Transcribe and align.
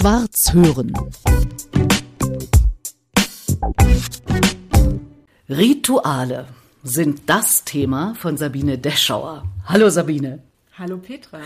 Schwarz 0.00 0.54
hören. 0.54 0.94
Rituale 5.46 6.46
sind 6.82 7.20
das 7.26 7.64
Thema 7.64 8.14
von 8.14 8.38
Sabine 8.38 8.78
Deschauer. 8.78 9.44
Hallo 9.66 9.90
Sabine. 9.90 10.38
Hallo 10.72 10.96
Petra. 10.96 11.40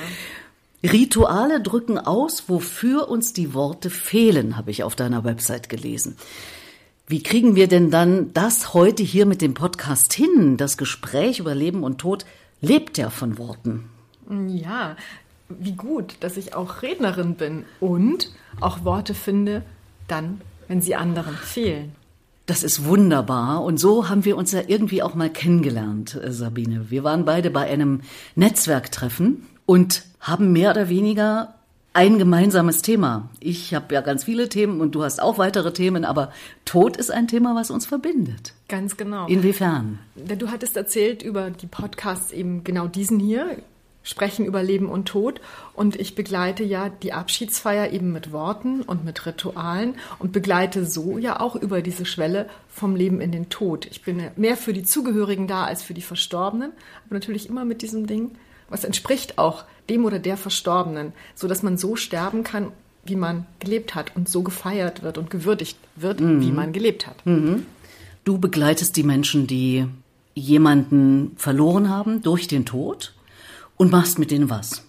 Rituale 0.84 1.62
drücken 1.62 1.98
aus, 1.98 2.44
wofür 2.46 3.08
uns 3.08 3.32
die 3.32 3.54
Worte 3.54 3.90
fehlen, 3.90 4.56
habe 4.56 4.70
ich 4.70 4.84
auf 4.84 4.94
deiner 4.94 5.24
Website 5.24 5.68
gelesen. 5.68 6.16
Wie 7.08 7.24
kriegen 7.24 7.56
wir 7.56 7.66
denn 7.66 7.90
dann 7.90 8.32
das 8.34 8.72
heute 8.72 9.02
hier 9.02 9.26
mit 9.26 9.42
dem 9.42 9.54
Podcast 9.54 10.12
hin? 10.12 10.58
Das 10.58 10.76
Gespräch 10.76 11.40
über 11.40 11.56
Leben 11.56 11.82
und 11.82 11.98
Tod 11.98 12.24
lebt 12.60 12.98
ja 12.98 13.10
von 13.10 13.36
Worten. 13.36 13.90
Ja, 14.46 14.96
wie 15.60 15.72
gut, 15.72 16.16
dass 16.20 16.36
ich 16.36 16.54
auch 16.54 16.82
Rednerin 16.82 17.34
bin 17.34 17.64
und 17.80 18.30
auch 18.60 18.84
Worte 18.84 19.14
finde, 19.14 19.62
dann, 20.08 20.40
wenn 20.68 20.80
sie 20.80 20.94
anderen 20.94 21.34
fehlen. 21.36 21.92
Das 22.46 22.62
ist 22.62 22.84
wunderbar. 22.84 23.64
Und 23.64 23.78
so 23.78 24.08
haben 24.08 24.24
wir 24.24 24.36
uns 24.36 24.52
ja 24.52 24.60
irgendwie 24.66 25.02
auch 25.02 25.14
mal 25.14 25.30
kennengelernt, 25.30 26.14
äh, 26.14 26.30
Sabine. 26.30 26.90
Wir 26.90 27.02
waren 27.02 27.24
beide 27.24 27.50
bei 27.50 27.62
einem 27.62 28.02
Netzwerktreffen 28.34 29.46
und 29.64 30.04
haben 30.20 30.52
mehr 30.52 30.70
oder 30.70 30.88
weniger 30.88 31.54
ein 31.94 32.18
gemeinsames 32.18 32.82
Thema. 32.82 33.30
Ich 33.40 33.72
habe 33.72 33.94
ja 33.94 34.00
ganz 34.00 34.24
viele 34.24 34.48
Themen 34.48 34.80
und 34.80 34.94
du 34.96 35.04
hast 35.04 35.22
auch 35.22 35.38
weitere 35.38 35.72
Themen, 35.72 36.04
aber 36.04 36.32
Tod 36.64 36.96
ist 36.96 37.10
ein 37.10 37.28
Thema, 37.28 37.54
was 37.54 37.70
uns 37.70 37.86
verbindet. 37.86 38.52
Ganz 38.68 38.96
genau. 38.96 39.26
Inwiefern? 39.28 40.00
Du 40.16 40.50
hattest 40.50 40.76
erzählt 40.76 41.22
über 41.22 41.50
die 41.50 41.68
Podcasts 41.68 42.32
eben 42.32 42.64
genau 42.64 42.88
diesen 42.88 43.20
hier, 43.20 43.56
sprechen 44.04 44.44
über 44.46 44.62
Leben 44.62 44.88
und 44.88 45.06
Tod. 45.06 45.40
Und 45.72 45.96
ich 45.96 46.14
begleite 46.14 46.62
ja 46.62 46.88
die 46.90 47.12
Abschiedsfeier 47.12 47.90
eben 47.90 48.12
mit 48.12 48.30
Worten 48.30 48.82
und 48.82 49.04
mit 49.04 49.26
Ritualen 49.26 49.96
und 50.20 50.30
begleite 50.30 50.86
so 50.86 51.18
ja 51.18 51.40
auch 51.40 51.56
über 51.56 51.82
diese 51.82 52.06
Schwelle 52.06 52.48
vom 52.68 52.94
Leben 52.94 53.20
in 53.20 53.32
den 53.32 53.48
Tod. 53.48 53.86
Ich 53.86 54.02
bin 54.02 54.22
mehr 54.36 54.56
für 54.56 54.72
die 54.72 54.84
Zugehörigen 54.84 55.48
da 55.48 55.64
als 55.64 55.82
für 55.82 55.94
die 55.94 56.02
Verstorbenen, 56.02 56.70
aber 57.06 57.14
natürlich 57.14 57.48
immer 57.48 57.64
mit 57.64 57.82
diesem 57.82 58.06
Ding, 58.06 58.32
was 58.68 58.84
entspricht 58.84 59.38
auch 59.38 59.64
dem 59.90 60.04
oder 60.04 60.18
der 60.18 60.36
Verstorbenen, 60.36 61.12
so 61.34 61.48
dass 61.48 61.62
man 61.62 61.76
so 61.76 61.96
sterben 61.96 62.44
kann, 62.44 62.72
wie 63.04 63.16
man 63.16 63.46
gelebt 63.58 63.94
hat 63.94 64.16
und 64.16 64.28
so 64.28 64.42
gefeiert 64.42 65.02
wird 65.02 65.18
und 65.18 65.30
gewürdigt 65.30 65.78
wird, 65.96 66.20
mhm. 66.20 66.40
wie 66.40 66.52
man 66.52 66.72
gelebt 66.72 67.06
hat. 67.06 67.24
Mhm. 67.26 67.66
Du 68.24 68.38
begleitest 68.38 68.96
die 68.96 69.02
Menschen, 69.02 69.46
die 69.46 69.86
jemanden 70.34 71.32
verloren 71.36 71.88
haben 71.90 72.22
durch 72.22 72.48
den 72.48 72.64
Tod 72.64 73.13
und 73.76 73.90
machst 73.90 74.18
mit 74.18 74.30
denen 74.30 74.50
was? 74.50 74.82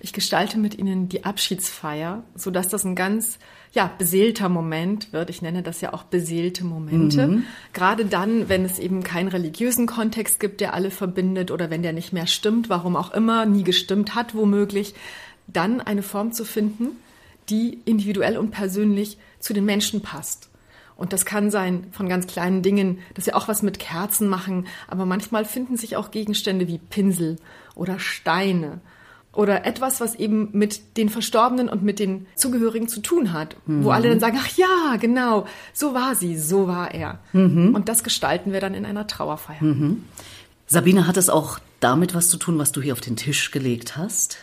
Ich 0.00 0.12
gestalte 0.12 0.58
mit 0.58 0.78
ihnen 0.78 1.08
die 1.08 1.24
Abschiedsfeier, 1.24 2.22
so 2.34 2.50
dass 2.50 2.68
das 2.68 2.84
ein 2.84 2.94
ganz 2.94 3.38
ja, 3.72 3.90
beseelter 3.98 4.48
Moment 4.48 5.12
wird. 5.12 5.30
Ich 5.30 5.42
nenne 5.42 5.62
das 5.62 5.80
ja 5.80 5.92
auch 5.92 6.04
beseelte 6.04 6.64
Momente. 6.64 7.26
Mhm. 7.26 7.44
Gerade 7.72 8.04
dann, 8.04 8.48
wenn 8.48 8.64
es 8.64 8.78
eben 8.78 9.02
keinen 9.02 9.28
religiösen 9.28 9.86
Kontext 9.86 10.38
gibt, 10.38 10.60
der 10.60 10.74
alle 10.74 10.90
verbindet 10.90 11.50
oder 11.50 11.70
wenn 11.70 11.82
der 11.82 11.92
nicht 11.92 12.12
mehr 12.12 12.26
stimmt, 12.26 12.68
warum 12.68 12.94
auch 12.96 13.12
immer, 13.12 13.46
nie 13.46 13.64
gestimmt 13.64 14.14
hat, 14.14 14.34
womöglich, 14.34 14.94
dann 15.46 15.80
eine 15.80 16.02
Form 16.02 16.32
zu 16.32 16.44
finden, 16.44 16.90
die 17.48 17.80
individuell 17.84 18.38
und 18.38 18.50
persönlich 18.50 19.18
zu 19.40 19.54
den 19.54 19.64
Menschen 19.64 20.02
passt. 20.02 20.45
Und 20.96 21.12
das 21.12 21.26
kann 21.26 21.50
sein 21.50 21.86
von 21.92 22.08
ganz 22.08 22.26
kleinen 22.26 22.62
Dingen, 22.62 22.98
dass 23.14 23.26
wir 23.26 23.36
auch 23.36 23.48
was 23.48 23.62
mit 23.62 23.78
Kerzen 23.78 24.28
machen, 24.28 24.66
aber 24.88 25.04
manchmal 25.04 25.44
finden 25.44 25.76
sich 25.76 25.96
auch 25.96 26.10
Gegenstände 26.10 26.68
wie 26.68 26.78
Pinsel 26.78 27.36
oder 27.74 27.98
Steine 27.98 28.80
oder 29.36 29.66
etwas, 29.66 30.00
was 30.00 30.14
eben 30.14 30.48
mit 30.52 30.96
den 30.96 31.10
Verstorbenen 31.10 31.68
und 31.68 31.82
mit 31.82 31.98
den 31.98 32.26
Zugehörigen 32.34 32.88
zu 32.88 33.00
tun 33.00 33.32
hat, 33.32 33.56
mhm. 33.66 33.84
wo 33.84 33.90
alle 33.90 34.08
dann 34.08 34.20
sagen, 34.20 34.38
ach 34.40 34.56
ja, 34.56 34.96
genau, 34.98 35.46
so 35.74 35.94
war 35.94 36.14
sie, 36.14 36.38
so 36.38 36.66
war 36.66 36.94
er. 36.94 37.18
Mhm. 37.32 37.74
Und 37.74 37.88
das 37.88 38.02
gestalten 38.02 38.52
wir 38.52 38.60
dann 38.60 38.74
in 38.74 38.86
einer 38.86 39.06
Trauerfeier. 39.06 39.62
Mhm. 39.62 40.04
Sabine, 40.66 41.06
hat 41.06 41.18
es 41.18 41.28
auch 41.28 41.58
damit 41.80 42.14
was 42.14 42.28
zu 42.28 42.38
tun, 42.38 42.58
was 42.58 42.72
du 42.72 42.80
hier 42.80 42.94
auf 42.94 43.00
den 43.00 43.16
Tisch 43.16 43.50
gelegt 43.50 43.96
hast? 43.96 44.38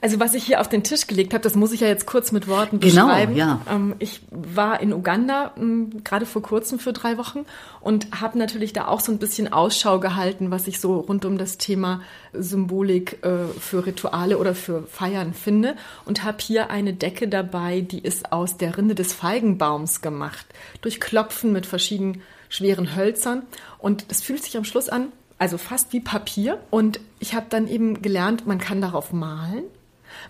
Also 0.00 0.20
was 0.20 0.34
ich 0.34 0.44
hier 0.44 0.60
auf 0.60 0.68
den 0.68 0.84
Tisch 0.84 1.08
gelegt 1.08 1.34
habe, 1.34 1.42
das 1.42 1.56
muss 1.56 1.72
ich 1.72 1.80
ja 1.80 1.88
jetzt 1.88 2.06
kurz 2.06 2.30
mit 2.30 2.46
Worten 2.46 2.78
genau, 2.78 3.06
beschreiben. 3.06 3.34
Genau, 3.34 3.46
ja. 3.46 3.60
Ähm, 3.68 3.96
ich 3.98 4.20
war 4.30 4.80
in 4.80 4.92
Uganda 4.92 5.52
ähm, 5.56 6.04
gerade 6.04 6.24
vor 6.24 6.40
kurzem 6.40 6.78
für 6.78 6.92
drei 6.92 7.18
Wochen 7.18 7.46
und 7.80 8.20
habe 8.20 8.38
natürlich 8.38 8.72
da 8.72 8.86
auch 8.86 9.00
so 9.00 9.10
ein 9.10 9.18
bisschen 9.18 9.52
Ausschau 9.52 9.98
gehalten, 9.98 10.52
was 10.52 10.68
ich 10.68 10.78
so 10.78 11.00
rund 11.00 11.24
um 11.24 11.36
das 11.36 11.58
Thema 11.58 12.00
Symbolik 12.32 13.24
äh, 13.24 13.46
für 13.58 13.86
Rituale 13.86 14.38
oder 14.38 14.54
für 14.54 14.84
Feiern 14.86 15.34
finde 15.34 15.74
und 16.04 16.22
habe 16.22 16.38
hier 16.40 16.70
eine 16.70 16.94
Decke 16.94 17.26
dabei, 17.26 17.80
die 17.80 17.98
ist 18.00 18.32
aus 18.32 18.56
der 18.56 18.76
Rinde 18.78 18.94
des 18.94 19.12
Feigenbaums 19.12 20.00
gemacht, 20.00 20.46
durch 20.80 21.00
Klopfen 21.00 21.52
mit 21.52 21.66
verschiedenen 21.66 22.22
schweren 22.48 22.94
Hölzern 22.94 23.42
und 23.78 24.10
das 24.10 24.22
fühlt 24.22 24.44
sich 24.44 24.56
am 24.56 24.64
Schluss 24.64 24.88
an, 24.88 25.08
also 25.38 25.58
fast 25.58 25.92
wie 25.92 26.00
Papier. 26.00 26.60
Und 26.70 27.00
ich 27.20 27.34
habe 27.34 27.46
dann 27.48 27.68
eben 27.68 28.02
gelernt, 28.02 28.46
man 28.46 28.58
kann 28.58 28.80
darauf 28.80 29.12
malen. 29.12 29.64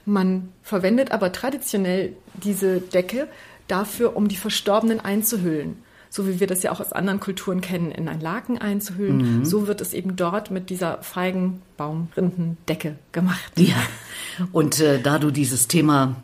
Man 0.04 0.48
verwendet 0.62 1.12
aber 1.12 1.32
traditionell 1.32 2.14
diese 2.34 2.80
Decke 2.80 3.28
dafür, 3.68 4.16
um 4.16 4.28
die 4.28 4.36
Verstorbenen 4.36 5.00
einzuhüllen. 5.00 5.76
So 6.10 6.26
wie 6.26 6.40
wir 6.40 6.46
das 6.46 6.62
ja 6.62 6.72
auch 6.72 6.80
aus 6.80 6.94
anderen 6.94 7.20
Kulturen 7.20 7.60
kennen, 7.60 7.90
in 7.90 8.08
ein 8.08 8.20
Laken 8.20 8.56
einzuhüllen. 8.58 9.40
Mhm. 9.40 9.44
So 9.44 9.66
wird 9.66 9.82
es 9.82 9.92
eben 9.92 10.16
dort 10.16 10.50
mit 10.50 10.70
dieser 10.70 11.02
Feigenbaumrindendecke 11.02 12.96
gemacht. 13.12 13.52
Ja. 13.56 13.76
Und 14.52 14.80
äh, 14.80 15.00
da 15.00 15.18
du 15.18 15.30
dieses 15.30 15.68
Thema 15.68 16.16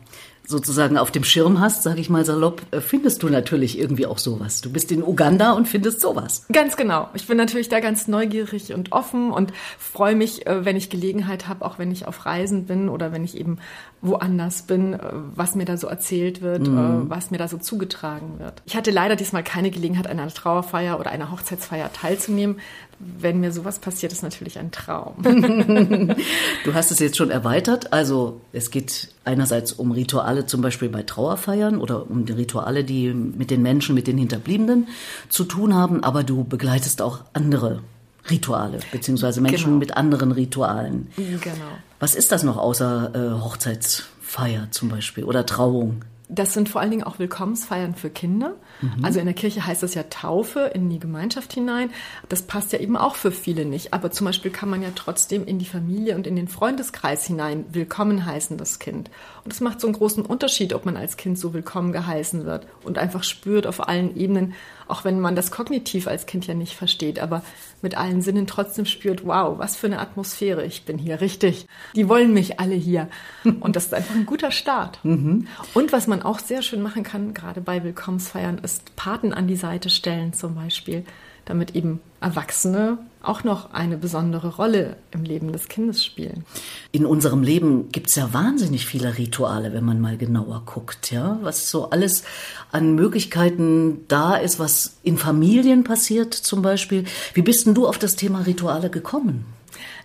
sozusagen 0.47 0.97
auf 0.97 1.11
dem 1.11 1.23
Schirm 1.23 1.59
hast, 1.59 1.83
sage 1.83 1.99
ich 1.99 2.09
mal 2.09 2.25
salopp, 2.25 2.61
äh, 2.71 2.81
findest 2.81 3.23
du 3.23 3.29
natürlich 3.29 3.79
irgendwie 3.79 4.05
auch 4.05 4.17
sowas. 4.17 4.61
Du 4.61 4.71
bist 4.71 4.91
in 4.91 5.03
Uganda 5.03 5.53
und 5.53 5.67
findest 5.67 6.01
sowas. 6.01 6.45
Ganz 6.51 6.77
genau. 6.77 7.09
Ich 7.13 7.27
bin 7.27 7.37
natürlich 7.37 7.69
da 7.69 7.79
ganz 7.79 8.07
neugierig 8.07 8.73
und 8.73 8.91
offen 8.91 9.31
und 9.31 9.53
freue 9.77 10.15
mich, 10.15 10.47
äh, 10.47 10.65
wenn 10.65 10.75
ich 10.75 10.89
Gelegenheit 10.89 11.47
habe, 11.47 11.65
auch 11.65 11.79
wenn 11.79 11.91
ich 11.91 12.07
auf 12.07 12.25
Reisen 12.25 12.65
bin 12.65 12.89
oder 12.89 13.11
wenn 13.11 13.23
ich 13.23 13.37
eben 13.37 13.57
woanders 14.01 14.63
bin, 14.63 14.93
äh, 14.93 14.99
was 15.35 15.55
mir 15.55 15.65
da 15.65 15.77
so 15.77 15.87
erzählt 15.87 16.41
wird, 16.41 16.67
mhm. 16.67 17.09
was 17.09 17.31
mir 17.31 17.37
da 17.37 17.47
so 17.47 17.57
zugetragen 17.57 18.39
wird. 18.39 18.61
Ich 18.65 18.75
hatte 18.75 18.91
leider 18.91 19.15
diesmal 19.15 19.43
keine 19.43 19.71
Gelegenheit, 19.71 20.07
an 20.07 20.19
einer 20.19 20.31
Trauerfeier 20.31 20.99
oder 20.99 21.11
einer 21.11 21.31
Hochzeitsfeier 21.31 21.91
teilzunehmen. 21.91 22.57
Wenn 22.99 23.41
mir 23.41 23.51
sowas 23.51 23.79
passiert, 23.79 24.13
ist 24.13 24.23
natürlich 24.23 24.57
ein 24.57 24.71
Traum. 24.71 25.15
du 26.63 26.73
hast 26.73 26.91
es 26.91 26.99
jetzt 26.99 27.17
schon 27.17 27.29
erweitert. 27.29 27.91
Also 27.91 28.39
es 28.53 28.71
geht 28.71 29.09
einerseits 29.25 29.73
um 29.73 29.91
Rituale 29.91 30.45
zum 30.45 30.61
Beispiel 30.61 30.89
bei 30.89 31.03
Trauerfeiern 31.03 31.77
oder 31.77 32.09
um 32.09 32.25
die 32.25 32.33
Rituale, 32.33 32.83
die 32.83 33.13
mit 33.13 33.51
den 33.51 33.61
Menschen, 33.61 33.95
mit 33.95 34.07
den 34.07 34.17
Hinterbliebenen 34.17 34.87
zu 35.27 35.43
tun 35.43 35.73
haben, 35.73 36.03
aber 36.03 36.23
du 36.23 36.45
begleitest 36.45 37.01
auch 37.01 37.19
andere 37.33 37.81
Rituale, 38.29 38.79
beziehungsweise 38.91 39.41
Menschen 39.41 39.65
genau. 39.65 39.77
mit 39.77 39.97
anderen 39.97 40.31
Ritualen. 40.31 41.07
Genau. 41.15 41.77
Was 41.99 42.15
ist 42.15 42.31
das 42.31 42.43
noch 42.43 42.57
außer 42.57 43.11
äh, 43.13 43.43
Hochzeitsfeier 43.43 44.71
zum 44.71 44.89
Beispiel 44.89 45.25
oder 45.25 45.45
Trauung? 45.45 46.03
Das 46.27 46.53
sind 46.53 46.69
vor 46.69 46.81
allen 46.81 46.91
Dingen 46.91 47.03
auch 47.03 47.19
Willkommensfeiern 47.19 47.95
für 47.95 48.09
Kinder. 48.09 48.55
Mhm. 48.81 49.05
Also 49.05 49.19
in 49.19 49.25
der 49.25 49.35
Kirche 49.35 49.65
heißt 49.65 49.83
das 49.83 49.93
ja 49.93 50.03
Taufe 50.03 50.71
in 50.73 50.89
die 50.89 50.99
Gemeinschaft 50.99 51.53
hinein. 51.53 51.91
Das 52.29 52.41
passt 52.41 52.73
ja 52.73 52.79
eben 52.79 52.97
auch 52.97 53.15
für 53.15 53.31
viele 53.31 53.65
nicht. 53.65 53.93
Aber 53.93 54.11
zum 54.11 54.25
Beispiel 54.25 54.51
kann 54.51 54.69
man 54.69 54.81
ja 54.81 54.89
trotzdem 54.95 55.45
in 55.45 55.59
die 55.59 55.65
Familie 55.65 56.15
und 56.15 56.25
in 56.25 56.35
den 56.35 56.47
Freundeskreis 56.47 57.25
hinein 57.25 57.65
willkommen 57.71 58.25
heißen, 58.25 58.57
das 58.57 58.79
Kind. 58.79 59.11
Und 59.43 59.53
es 59.53 59.61
macht 59.61 59.79
so 59.79 59.87
einen 59.87 59.95
großen 59.95 60.25
Unterschied, 60.25 60.73
ob 60.73 60.85
man 60.85 60.97
als 60.97 61.17
Kind 61.17 61.37
so 61.37 61.53
willkommen 61.53 61.91
geheißen 61.91 62.45
wird 62.45 62.67
und 62.83 62.97
einfach 62.97 63.23
spürt 63.23 63.67
auf 63.67 63.87
allen 63.87 64.15
Ebenen, 64.17 64.53
auch 64.87 65.03
wenn 65.03 65.19
man 65.19 65.35
das 65.35 65.51
kognitiv 65.51 66.07
als 66.07 66.25
Kind 66.25 66.47
ja 66.47 66.53
nicht 66.53 66.75
versteht, 66.75 67.19
aber 67.19 67.43
mit 67.81 67.97
allen 67.97 68.21
Sinnen 68.21 68.47
trotzdem 68.47 68.85
spürt, 68.85 69.25
wow, 69.25 69.57
was 69.57 69.75
für 69.75 69.87
eine 69.87 69.99
Atmosphäre, 69.99 70.65
ich 70.65 70.83
bin 70.83 70.97
hier 70.97 71.21
richtig. 71.21 71.67
Die 71.95 72.09
wollen 72.09 72.33
mich 72.33 72.59
alle 72.59 72.75
hier. 72.75 73.07
Und 73.43 73.75
das 73.75 73.85
ist 73.85 73.93
einfach 73.93 74.15
ein 74.15 74.25
guter 74.25 74.51
Start. 74.51 74.99
Mhm. 75.15 75.47
Und 75.73 75.93
was 75.93 76.07
man 76.07 76.23
auch 76.23 76.39
sehr 76.39 76.61
schön 76.61 76.81
machen 76.81 77.03
kann, 77.03 77.33
gerade 77.33 77.61
bei 77.61 77.83
Willkommensfeiern, 77.83 78.57
ist 78.57 78.95
Paten 78.95 79.33
an 79.33 79.47
die 79.47 79.55
Seite 79.55 79.89
stellen 79.89 80.33
zum 80.33 80.55
Beispiel 80.55 81.05
damit 81.45 81.75
eben 81.75 82.01
Erwachsene 82.21 82.97
auch 83.21 83.43
noch 83.43 83.71
eine 83.71 83.97
besondere 83.97 84.55
Rolle 84.55 84.97
im 85.11 85.23
Leben 85.23 85.51
des 85.51 85.67
Kindes 85.67 86.03
spielen. 86.03 86.45
In 86.91 87.05
unserem 87.05 87.43
Leben 87.43 87.89
gibt 87.91 88.09
es 88.09 88.15
ja 88.15 88.33
wahnsinnig 88.33 88.85
viele 88.85 89.17
Rituale, 89.17 89.73
wenn 89.73 89.83
man 89.83 90.01
mal 90.01 90.17
genauer 90.17 90.63
guckt, 90.65 91.11
ja, 91.11 91.39
was 91.41 91.69
so 91.69 91.89
alles 91.89 92.23
an 92.71 92.95
Möglichkeiten 92.95 94.05
da 94.07 94.35
ist, 94.35 94.59
was 94.59 94.97
in 95.03 95.17
Familien 95.17 95.83
passiert 95.83 96.33
zum 96.33 96.61
Beispiel. 96.61 97.05
Wie 97.33 97.41
bist 97.41 97.65
denn 97.65 97.73
du 97.73 97.87
auf 97.87 97.97
das 97.97 98.15
Thema 98.15 98.41
Rituale 98.41 98.89
gekommen? 98.89 99.45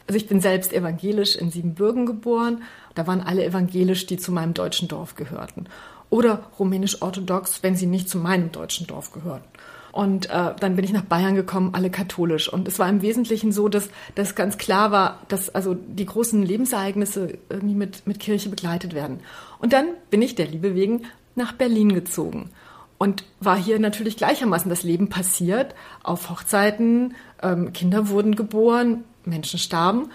Also 0.06 0.16
ich 0.16 0.26
bin 0.26 0.40
selbst 0.40 0.72
evangelisch 0.72 1.36
in 1.36 1.50
Siebenbürgen 1.50 2.06
geboren. 2.06 2.62
Da 2.94 3.06
waren 3.06 3.20
alle 3.20 3.44
evangelisch, 3.44 4.06
die 4.06 4.16
zu 4.16 4.32
meinem 4.32 4.54
deutschen 4.54 4.88
Dorf 4.88 5.14
gehörten. 5.14 5.66
Oder 6.08 6.50
rumänisch-orthodox, 6.58 7.62
wenn 7.62 7.76
sie 7.76 7.86
nicht 7.86 8.08
zu 8.08 8.18
meinem 8.18 8.50
deutschen 8.50 8.88
Dorf 8.88 9.12
gehörten. 9.12 9.46
Und 9.92 10.30
äh, 10.30 10.54
dann 10.58 10.76
bin 10.76 10.84
ich 10.84 10.92
nach 10.92 11.04
Bayern 11.04 11.34
gekommen, 11.34 11.70
alle 11.74 11.90
katholisch. 11.90 12.52
Und 12.52 12.68
es 12.68 12.78
war 12.78 12.88
im 12.88 13.02
Wesentlichen 13.02 13.50
so, 13.50 13.68
dass 13.68 13.88
das 14.14 14.34
ganz 14.34 14.56
klar 14.56 14.92
war, 14.92 15.20
dass 15.28 15.52
also 15.52 15.74
die 15.74 16.06
großen 16.06 16.42
Lebensereignisse 16.42 17.38
irgendwie 17.48 17.74
mit, 17.74 18.06
mit 18.06 18.20
Kirche 18.20 18.48
begleitet 18.48 18.94
werden. 18.94 19.20
Und 19.58 19.72
dann 19.72 19.86
bin 20.10 20.22
ich 20.22 20.36
der 20.36 20.46
Liebe 20.46 20.74
wegen 20.74 21.02
nach 21.34 21.52
Berlin 21.52 21.92
gezogen 21.92 22.50
und 22.98 23.24
war 23.40 23.56
hier 23.56 23.78
natürlich 23.78 24.16
gleichermaßen 24.16 24.68
das 24.68 24.82
Leben 24.82 25.08
passiert, 25.08 25.74
auf 26.02 26.28
Hochzeiten, 26.28 27.14
ähm, 27.42 27.72
Kinder 27.72 28.08
wurden 28.08 28.36
geboren, 28.36 29.04
Menschen 29.24 29.58
starben. 29.58 30.10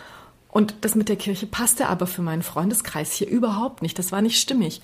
Und 0.49 0.75
das 0.81 0.95
mit 0.95 1.09
der 1.09 1.15
Kirche 1.15 1.47
passte 1.47 1.87
aber 1.87 2.07
für 2.07 2.21
meinen 2.21 2.43
Freundeskreis 2.43 3.11
hier 3.11 3.27
überhaupt 3.27 3.81
nicht. 3.81 3.97
Das 3.99 4.11
war 4.11 4.21
nicht 4.21 4.39
stimmig. 4.39 4.81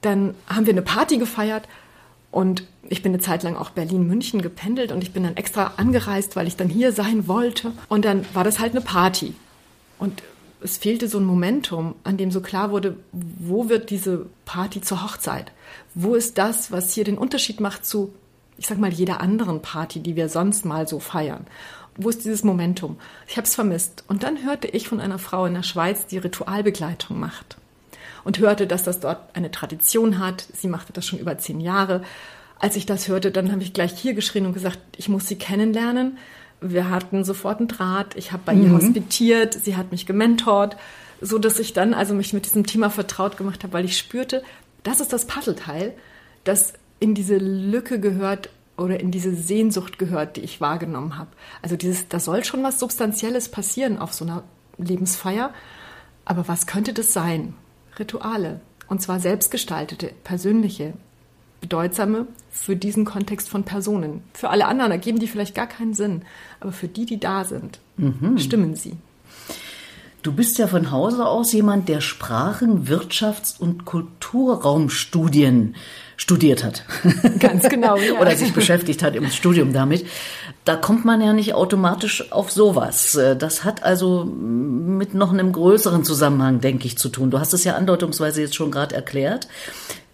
Dann 0.00 0.34
haben 0.46 0.66
wir 0.66 0.72
eine 0.72 0.82
Party 0.82 1.18
gefeiert 1.18 1.68
und 2.34 2.64
ich 2.88 3.00
bin 3.00 3.12
eine 3.12 3.22
Zeit 3.22 3.44
lang 3.44 3.54
auch 3.54 3.70
Berlin-München 3.70 4.42
gependelt 4.42 4.90
und 4.90 5.04
ich 5.04 5.12
bin 5.12 5.22
dann 5.22 5.36
extra 5.36 5.74
angereist, 5.76 6.34
weil 6.34 6.48
ich 6.48 6.56
dann 6.56 6.68
hier 6.68 6.90
sein 6.90 7.28
wollte. 7.28 7.70
Und 7.88 8.04
dann 8.04 8.26
war 8.34 8.42
das 8.42 8.58
halt 8.58 8.72
eine 8.72 8.80
Party. 8.80 9.36
Und 10.00 10.24
es 10.60 10.76
fehlte 10.76 11.06
so 11.06 11.18
ein 11.18 11.24
Momentum, 11.24 11.94
an 12.02 12.16
dem 12.16 12.32
so 12.32 12.40
klar 12.40 12.72
wurde, 12.72 12.96
wo 13.12 13.68
wird 13.68 13.88
diese 13.90 14.26
Party 14.46 14.80
zur 14.80 15.04
Hochzeit? 15.04 15.52
Wo 15.94 16.16
ist 16.16 16.36
das, 16.36 16.72
was 16.72 16.92
hier 16.92 17.04
den 17.04 17.18
Unterschied 17.18 17.60
macht 17.60 17.86
zu, 17.86 18.12
ich 18.58 18.66
sag 18.66 18.78
mal, 18.78 18.92
jeder 18.92 19.20
anderen 19.20 19.62
Party, 19.62 20.00
die 20.00 20.16
wir 20.16 20.28
sonst 20.28 20.64
mal 20.64 20.88
so 20.88 20.98
feiern? 20.98 21.46
Wo 21.96 22.08
ist 22.08 22.24
dieses 22.24 22.42
Momentum? 22.42 22.96
Ich 23.28 23.36
habe 23.36 23.46
es 23.46 23.54
vermisst. 23.54 24.02
Und 24.08 24.24
dann 24.24 24.44
hörte 24.44 24.66
ich 24.66 24.88
von 24.88 25.00
einer 25.00 25.20
Frau 25.20 25.46
in 25.46 25.54
der 25.54 25.62
Schweiz, 25.62 26.06
die 26.06 26.18
Ritualbegleitung 26.18 27.20
macht. 27.20 27.58
Und 28.24 28.38
hörte, 28.38 28.66
dass 28.66 28.82
das 28.82 29.00
dort 29.00 29.18
eine 29.34 29.50
Tradition 29.50 30.18
hat. 30.18 30.46
Sie 30.54 30.68
machte 30.68 30.92
das 30.92 31.06
schon 31.06 31.18
über 31.18 31.36
zehn 31.38 31.60
Jahre. 31.60 32.02
Als 32.58 32.76
ich 32.76 32.86
das 32.86 33.08
hörte, 33.08 33.30
dann 33.30 33.52
habe 33.52 33.62
ich 33.62 33.74
gleich 33.74 33.92
hier 33.98 34.14
geschrien 34.14 34.46
und 34.46 34.54
gesagt, 34.54 34.78
ich 34.96 35.08
muss 35.08 35.28
sie 35.28 35.36
kennenlernen 35.36 36.16
wir 36.64 36.90
hatten 36.90 37.24
sofort 37.24 37.58
einen 37.58 37.68
Draht. 37.68 38.16
Ich 38.16 38.32
habe 38.32 38.42
bei 38.44 38.54
mhm. 38.54 38.64
ihr 38.64 38.72
hospitiert. 38.72 39.54
Sie 39.54 39.76
hat 39.76 39.92
mich 39.92 40.06
gementort, 40.06 40.76
so 41.20 41.38
dass 41.38 41.58
ich 41.58 41.72
dann 41.72 41.94
also 41.94 42.14
mich 42.14 42.32
mit 42.32 42.46
diesem 42.46 42.66
Thema 42.66 42.90
vertraut 42.90 43.36
gemacht 43.36 43.62
habe, 43.62 43.72
weil 43.72 43.84
ich 43.84 43.98
spürte, 43.98 44.42
das 44.82 45.00
ist 45.00 45.12
das 45.12 45.26
Puzzleteil, 45.26 45.94
das 46.44 46.74
in 47.00 47.14
diese 47.14 47.36
Lücke 47.36 48.00
gehört 48.00 48.48
oder 48.76 48.98
in 48.98 49.10
diese 49.10 49.34
Sehnsucht 49.34 49.98
gehört, 49.98 50.36
die 50.36 50.40
ich 50.40 50.60
wahrgenommen 50.60 51.16
habe. 51.18 51.30
Also 51.62 51.76
dieses, 51.76 52.08
da 52.08 52.18
soll 52.18 52.44
schon 52.44 52.62
was 52.62 52.80
Substanzielles 52.80 53.48
passieren 53.48 53.98
auf 53.98 54.12
so 54.12 54.24
einer 54.24 54.42
Lebensfeier. 54.78 55.52
Aber 56.24 56.48
was 56.48 56.66
könnte 56.66 56.92
das 56.92 57.12
sein? 57.12 57.54
Rituale. 57.98 58.60
Und 58.88 59.00
zwar 59.00 59.20
selbstgestaltete, 59.20 60.12
persönliche, 60.24 60.94
bedeutsame 61.60 62.26
für 62.50 62.76
diesen 62.76 63.04
Kontext 63.04 63.48
von 63.48 63.64
Personen. 63.64 64.22
Für 64.34 64.50
alle 64.50 64.66
anderen 64.66 64.92
ergeben 64.92 65.18
die 65.18 65.26
vielleicht 65.26 65.54
gar 65.54 65.66
keinen 65.66 65.94
Sinn, 65.94 66.22
aber 66.60 66.72
für 66.72 66.88
die, 66.88 67.06
die 67.06 67.18
da 67.18 67.44
sind, 67.44 67.80
mhm. 67.96 68.38
stimmen 68.38 68.74
sie. 68.74 68.96
Du 70.22 70.32
bist 70.32 70.56
ja 70.56 70.66
von 70.66 70.90
Hause 70.90 71.26
aus 71.26 71.52
jemand, 71.52 71.88
der 71.90 72.00
Sprachen-, 72.00 72.86
Wirtschafts- 72.86 73.58
und 73.58 73.84
Kulturraumstudien 73.84 75.74
studiert 76.16 76.64
hat. 76.64 76.84
Ganz 77.38 77.68
genau, 77.68 77.96
ja. 77.98 78.18
Oder 78.18 78.34
sich 78.34 78.54
beschäftigt 78.54 79.02
hat 79.02 79.16
im 79.16 79.28
Studium 79.28 79.74
damit. 79.74 80.06
Da 80.64 80.76
kommt 80.76 81.04
man 81.04 81.20
ja 81.20 81.34
nicht 81.34 81.54
automatisch 81.54 82.32
auf 82.32 82.50
sowas. 82.50 83.18
Das 83.38 83.64
hat 83.64 83.82
also 83.82 84.24
mit 84.24 85.12
noch 85.12 85.32
einem 85.32 85.52
größeren 85.52 86.04
Zusammenhang, 86.04 86.60
denke 86.60 86.86
ich, 86.86 86.96
zu 86.96 87.10
tun. 87.10 87.30
Du 87.30 87.38
hast 87.38 87.52
es 87.52 87.64
ja 87.64 87.74
andeutungsweise 87.76 88.40
jetzt 88.40 88.54
schon 88.54 88.70
gerade 88.70 88.94
erklärt. 88.94 89.46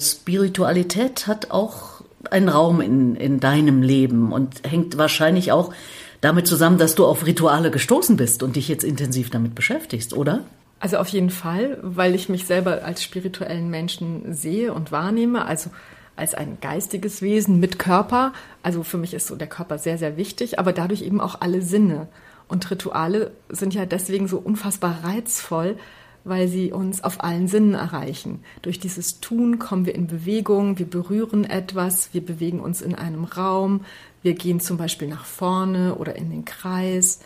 Spiritualität 0.00 1.28
hat 1.28 1.52
auch 1.52 2.00
einen 2.30 2.48
Raum 2.48 2.80
in, 2.80 3.14
in 3.14 3.38
deinem 3.38 3.82
Leben 3.82 4.32
und 4.32 4.68
hängt 4.68 4.98
wahrscheinlich 4.98 5.52
auch 5.52 5.72
damit 6.20 6.46
zusammen, 6.46 6.78
dass 6.78 6.94
du 6.94 7.06
auf 7.06 7.26
Rituale 7.26 7.70
gestoßen 7.70 8.16
bist 8.16 8.42
und 8.42 8.56
dich 8.56 8.68
jetzt 8.68 8.84
intensiv 8.84 9.30
damit 9.30 9.54
beschäftigst, 9.54 10.12
oder? 10.12 10.44
Also 10.80 10.96
auf 10.96 11.08
jeden 11.08 11.30
Fall, 11.30 11.78
weil 11.82 12.14
ich 12.14 12.28
mich 12.28 12.46
selber 12.46 12.84
als 12.84 13.02
spirituellen 13.02 13.70
Menschen 13.70 14.34
sehe 14.34 14.72
und 14.72 14.92
wahrnehme, 14.92 15.44
also 15.44 15.70
als 16.16 16.34
ein 16.34 16.58
geistiges 16.60 17.22
Wesen 17.22 17.60
mit 17.60 17.78
Körper. 17.78 18.32
Also 18.62 18.82
für 18.82 18.98
mich 18.98 19.14
ist 19.14 19.26
so 19.26 19.36
der 19.36 19.48
Körper 19.48 19.78
sehr, 19.78 19.98
sehr 19.98 20.16
wichtig, 20.16 20.58
aber 20.58 20.72
dadurch 20.72 21.02
eben 21.02 21.20
auch 21.20 21.40
alle 21.40 21.62
Sinne. 21.62 22.08
Und 22.48 22.70
Rituale 22.70 23.30
sind 23.48 23.74
ja 23.74 23.86
deswegen 23.86 24.26
so 24.26 24.38
unfassbar 24.38 25.04
reizvoll, 25.04 25.76
weil 26.24 26.48
sie 26.48 26.72
uns 26.72 27.02
auf 27.02 27.22
allen 27.22 27.48
Sinnen 27.48 27.74
erreichen. 27.74 28.40
Durch 28.62 28.78
dieses 28.78 29.20
Tun 29.20 29.58
kommen 29.58 29.86
wir 29.86 29.94
in 29.94 30.06
Bewegung, 30.06 30.78
wir 30.78 30.86
berühren 30.86 31.44
etwas, 31.44 32.12
wir 32.12 32.24
bewegen 32.24 32.60
uns 32.60 32.82
in 32.82 32.94
einem 32.94 33.24
Raum, 33.24 33.84
wir 34.22 34.34
gehen 34.34 34.60
zum 34.60 34.76
Beispiel 34.76 35.08
nach 35.08 35.24
vorne 35.24 35.94
oder 35.94 36.16
in 36.16 36.30
den 36.30 36.44
Kreis. 36.44 37.20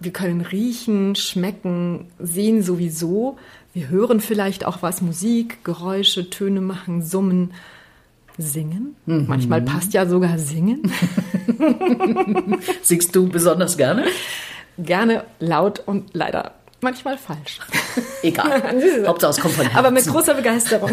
Wir 0.00 0.12
können 0.12 0.40
riechen, 0.40 1.14
schmecken, 1.14 2.10
sehen 2.18 2.62
sowieso. 2.62 3.36
Wir 3.72 3.88
hören 3.88 4.20
vielleicht 4.20 4.64
auch 4.64 4.82
was, 4.82 5.02
Musik, 5.02 5.64
Geräusche, 5.64 6.28
Töne 6.30 6.60
machen, 6.60 7.02
summen, 7.02 7.52
singen. 8.38 8.96
Mhm. 9.06 9.26
Manchmal 9.28 9.62
passt 9.62 9.92
ja 9.94 10.06
sogar 10.06 10.38
singen. 10.38 10.92
Singst 12.82 13.14
du 13.14 13.28
besonders 13.28 13.76
gerne? 13.76 14.04
Gerne 14.78 15.24
laut 15.38 15.82
und 15.86 16.14
leider 16.14 16.52
manchmal 16.82 17.16
falsch. 17.16 17.60
Egal. 18.22 18.62
Hauptsache 19.06 19.30
es 19.30 19.40
kommt 19.40 19.54
von 19.54 19.64
Herzen. 19.64 19.78
Aber 19.78 19.90
mit 19.90 20.06
großer 20.06 20.34
Begeisterung. 20.34 20.90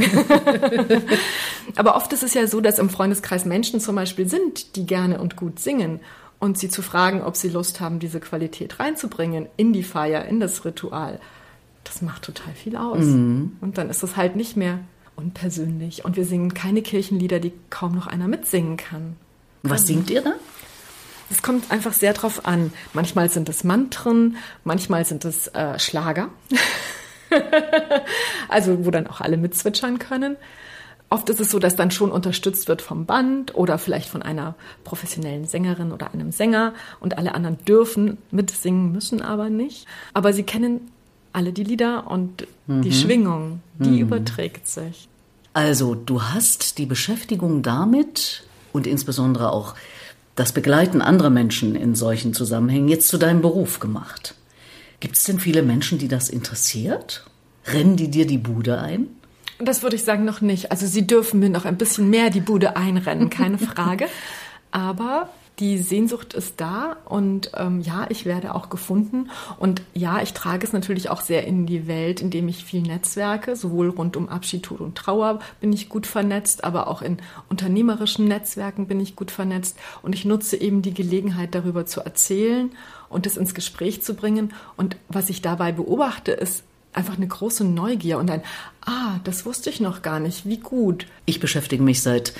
Aber 1.75 1.95
oft 1.95 2.13
ist 2.13 2.23
es 2.23 2.33
ja 2.33 2.47
so, 2.47 2.61
dass 2.61 2.79
im 2.79 2.89
Freundeskreis 2.89 3.45
Menschen 3.45 3.79
zum 3.79 3.95
Beispiel 3.95 4.29
sind, 4.29 4.75
die 4.75 4.85
gerne 4.85 5.19
und 5.19 5.35
gut 5.35 5.59
singen. 5.59 5.99
Und 6.39 6.57
sie 6.57 6.69
zu 6.69 6.81
fragen, 6.81 7.21
ob 7.21 7.35
sie 7.35 7.49
Lust 7.49 7.81
haben, 7.81 7.99
diese 7.99 8.19
Qualität 8.19 8.79
reinzubringen 8.79 9.47
in 9.57 9.73
die 9.73 9.83
Feier, 9.83 10.25
in 10.25 10.39
das 10.39 10.63
Ritual, 10.63 11.19
das 11.83 12.01
macht 12.01 12.23
total 12.23 12.53
viel 12.53 12.77
aus. 12.77 13.03
Mhm. 13.03 13.57
Und 13.59 13.77
dann 13.77 13.89
ist 13.89 14.03
es 14.03 14.15
halt 14.15 14.35
nicht 14.35 14.55
mehr 14.55 14.79
unpersönlich. 15.19 16.05
Und 16.05 16.15
wir 16.15 16.25
singen 16.25 16.53
keine 16.53 16.81
Kirchenlieder, 16.81 17.39
die 17.39 17.51
kaum 17.69 17.93
noch 17.93 18.07
einer 18.07 18.27
mitsingen 18.27 18.77
kann. 18.77 19.17
Was 19.61 19.85
singt 19.85 20.09
ihr 20.09 20.21
da? 20.21 20.33
Es 21.29 21.43
kommt 21.43 21.69
einfach 21.69 21.93
sehr 21.93 22.13
drauf 22.13 22.45
an. 22.45 22.71
Manchmal 22.93 23.29
sind 23.29 23.49
es 23.49 23.63
Mantren, 23.63 24.37
manchmal 24.63 25.05
sind 25.05 25.25
es 25.25 25.47
äh, 25.47 25.77
Schlager. 25.77 26.29
also 28.49 28.85
wo 28.85 28.91
dann 28.91 29.07
auch 29.07 29.21
alle 29.21 29.37
mitzwitschern 29.37 29.99
können. 29.99 30.37
Oft 31.11 31.29
ist 31.29 31.39
es 31.39 31.51
so, 31.51 31.59
dass 31.59 31.75
dann 31.75 31.91
schon 31.91 32.11
unterstützt 32.11 32.67
wird 32.67 32.81
vom 32.81 33.05
Band 33.05 33.55
oder 33.55 33.77
vielleicht 33.77 34.09
von 34.09 34.21
einer 34.21 34.55
professionellen 34.83 35.45
Sängerin 35.45 35.91
oder 35.91 36.13
einem 36.13 36.31
Sänger 36.31 36.73
und 36.99 37.17
alle 37.17 37.33
anderen 37.33 37.57
dürfen 37.65 38.19
mitsingen, 38.31 38.91
müssen 38.91 39.21
aber 39.21 39.49
nicht. 39.49 39.87
Aber 40.13 40.33
sie 40.33 40.43
kennen 40.43 40.91
alle 41.33 41.51
die 41.51 41.63
Lieder 41.63 42.09
und 42.09 42.47
mhm. 42.67 42.81
die 42.81 42.91
Schwingung, 42.91 43.61
die 43.77 43.89
mhm. 43.89 43.99
überträgt 43.99 44.67
sich. 44.67 45.07
Also 45.53 45.95
du 45.95 46.21
hast 46.23 46.77
die 46.77 46.85
Beschäftigung 46.85 47.61
damit 47.63 48.43
und 48.71 48.87
insbesondere 48.87 49.51
auch 49.51 49.75
das 50.35 50.53
Begleiten 50.53 51.01
anderer 51.01 51.29
Menschen 51.29 51.75
in 51.75 51.95
solchen 51.95 52.33
Zusammenhängen 52.33 52.87
jetzt 52.87 53.07
zu 53.07 53.17
deinem 53.17 53.41
Beruf 53.41 53.79
gemacht. 53.79 54.35
Gibt 54.99 55.15
es 55.15 55.23
denn 55.23 55.39
viele 55.39 55.63
Menschen, 55.63 55.97
die 55.97 56.07
das 56.07 56.29
interessiert? 56.29 57.25
Rennen 57.65 57.95
die 57.95 58.09
dir 58.09 58.25
die 58.25 58.37
Bude 58.37 58.79
ein? 58.79 59.07
Das 59.59 59.83
würde 59.83 59.97
ich 59.97 60.03
sagen 60.03 60.23
noch 60.23 60.39
nicht. 60.39 60.71
Also 60.71 60.87
sie 60.87 61.05
dürfen 61.05 61.39
mir 61.39 61.49
noch 61.49 61.65
ein 61.65 61.77
bisschen 61.77 62.09
mehr 62.09 62.29
die 62.29 62.39
Bude 62.39 62.77
einrennen, 62.77 63.29
keine 63.29 63.57
Frage. 63.57 64.07
Aber 64.71 65.29
die 65.59 65.77
Sehnsucht 65.77 66.33
ist 66.33 66.61
da 66.61 66.97
und 67.05 67.51
ähm, 67.55 67.81
ja, 67.81 68.07
ich 68.09 68.25
werde 68.25 68.55
auch 68.55 68.69
gefunden. 68.69 69.29
Und 69.57 69.81
ja, 69.93 70.21
ich 70.21 70.33
trage 70.33 70.65
es 70.65 70.73
natürlich 70.73 71.09
auch 71.09 71.21
sehr 71.21 71.45
in 71.45 71.65
die 71.65 71.87
Welt, 71.87 72.21
indem 72.21 72.47
ich 72.47 72.63
viel 72.63 72.81
netzwerke, 72.81 73.55
sowohl 73.55 73.89
rund 73.89 74.15
um 74.15 74.29
Abschied, 74.29 74.63
Tod 74.63 74.79
und 74.79 74.95
Trauer 74.97 75.39
bin 75.59 75.73
ich 75.73 75.89
gut 75.89 76.07
vernetzt, 76.07 76.63
aber 76.63 76.87
auch 76.87 77.01
in 77.01 77.17
unternehmerischen 77.49 78.27
Netzwerken 78.27 78.87
bin 78.87 78.99
ich 78.99 79.15
gut 79.15 79.31
vernetzt. 79.31 79.77
Und 80.01 80.15
ich 80.15 80.23
nutze 80.23 80.55
eben 80.55 80.81
die 80.81 80.93
Gelegenheit 80.93 81.53
darüber 81.53 81.85
zu 81.85 82.01
erzählen 82.01 82.71
und 83.09 83.25
es 83.25 83.35
ins 83.35 83.53
Gespräch 83.53 84.01
zu 84.01 84.13
bringen. 84.13 84.53
Und 84.77 84.95
was 85.09 85.29
ich 85.29 85.41
dabei 85.41 85.71
beobachte 85.71 86.31
ist 86.31 86.63
einfach 86.93 87.17
eine 87.17 87.27
große 87.27 87.63
Neugier 87.63 88.17
und 88.17 88.31
ein, 88.31 88.41
ah, 88.81 89.19
das 89.23 89.45
wusste 89.45 89.69
ich 89.69 89.79
noch 89.79 90.01
gar 90.01 90.19
nicht, 90.19 90.47
wie 90.47 90.57
gut. 90.57 91.05
Ich 91.25 91.39
beschäftige 91.39 91.83
mich 91.83 92.01
seit 92.01 92.33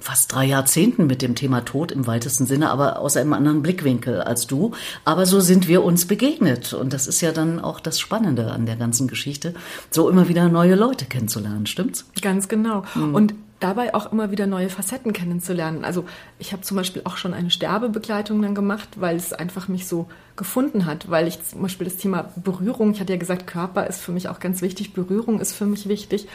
fast 0.00 0.32
drei 0.34 0.44
Jahrzehnten 0.46 1.06
mit 1.06 1.22
dem 1.22 1.34
Thema 1.34 1.64
Tod 1.64 1.92
im 1.92 2.06
weitesten 2.06 2.46
Sinne, 2.46 2.70
aber 2.70 3.00
aus 3.00 3.16
einem 3.16 3.32
anderen 3.32 3.62
Blickwinkel 3.62 4.20
als 4.20 4.46
du. 4.46 4.72
Aber 5.04 5.26
so 5.26 5.40
sind 5.40 5.68
wir 5.68 5.84
uns 5.84 6.06
begegnet. 6.06 6.72
Und 6.72 6.92
das 6.92 7.06
ist 7.06 7.20
ja 7.20 7.32
dann 7.32 7.60
auch 7.60 7.80
das 7.80 7.98
Spannende 8.00 8.50
an 8.52 8.66
der 8.66 8.76
ganzen 8.76 9.08
Geschichte, 9.08 9.54
so 9.90 10.08
immer 10.08 10.28
wieder 10.28 10.48
neue 10.48 10.74
Leute 10.74 11.04
kennenzulernen, 11.04 11.66
stimmt's? 11.66 12.06
Ganz 12.20 12.48
genau. 12.48 12.84
Mhm. 12.94 13.14
Und 13.14 13.34
dabei 13.60 13.94
auch 13.94 14.12
immer 14.12 14.30
wieder 14.30 14.46
neue 14.46 14.68
Facetten 14.68 15.12
kennenzulernen. 15.12 15.84
Also 15.84 16.04
ich 16.38 16.52
habe 16.52 16.62
zum 16.62 16.76
Beispiel 16.76 17.02
auch 17.04 17.16
schon 17.16 17.34
eine 17.34 17.50
Sterbebegleitung 17.50 18.40
dann 18.40 18.54
gemacht, 18.54 18.88
weil 18.96 19.16
es 19.16 19.32
einfach 19.32 19.68
mich 19.68 19.86
so 19.86 20.08
gefunden 20.36 20.86
hat, 20.86 21.10
weil 21.10 21.26
ich 21.26 21.42
zum 21.42 21.62
Beispiel 21.62 21.86
das 21.86 21.96
Thema 21.96 22.30
Berührung, 22.36 22.92
ich 22.92 23.00
hatte 23.00 23.12
ja 23.12 23.18
gesagt, 23.18 23.46
Körper 23.46 23.86
ist 23.86 24.00
für 24.00 24.12
mich 24.12 24.28
auch 24.28 24.38
ganz 24.38 24.62
wichtig, 24.62 24.92
Berührung 24.92 25.40
ist 25.40 25.54
für 25.54 25.66
mich 25.66 25.88
wichtig. 25.88 26.28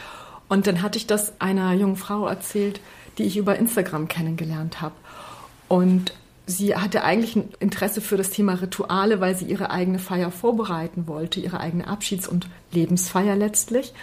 Und 0.48 0.66
dann 0.66 0.82
hatte 0.82 0.98
ich 0.98 1.06
das 1.06 1.40
einer 1.40 1.72
jungen 1.72 1.96
Frau 1.96 2.26
erzählt, 2.26 2.80
die 3.18 3.24
ich 3.24 3.36
über 3.36 3.56
Instagram 3.56 4.08
kennengelernt 4.08 4.80
habe. 4.80 4.94
Und 5.68 6.12
sie 6.46 6.76
hatte 6.76 7.04
eigentlich 7.04 7.36
ein 7.36 7.48
Interesse 7.60 8.00
für 8.00 8.16
das 8.16 8.30
Thema 8.30 8.54
Rituale, 8.54 9.20
weil 9.20 9.36
sie 9.36 9.46
ihre 9.46 9.70
eigene 9.70 9.98
Feier 9.98 10.30
vorbereiten 10.30 11.06
wollte, 11.06 11.40
ihre 11.40 11.60
eigene 11.60 11.86
Abschieds- 11.86 12.28
und 12.28 12.48
Lebensfeier 12.72 13.36
letztlich. 13.36 13.94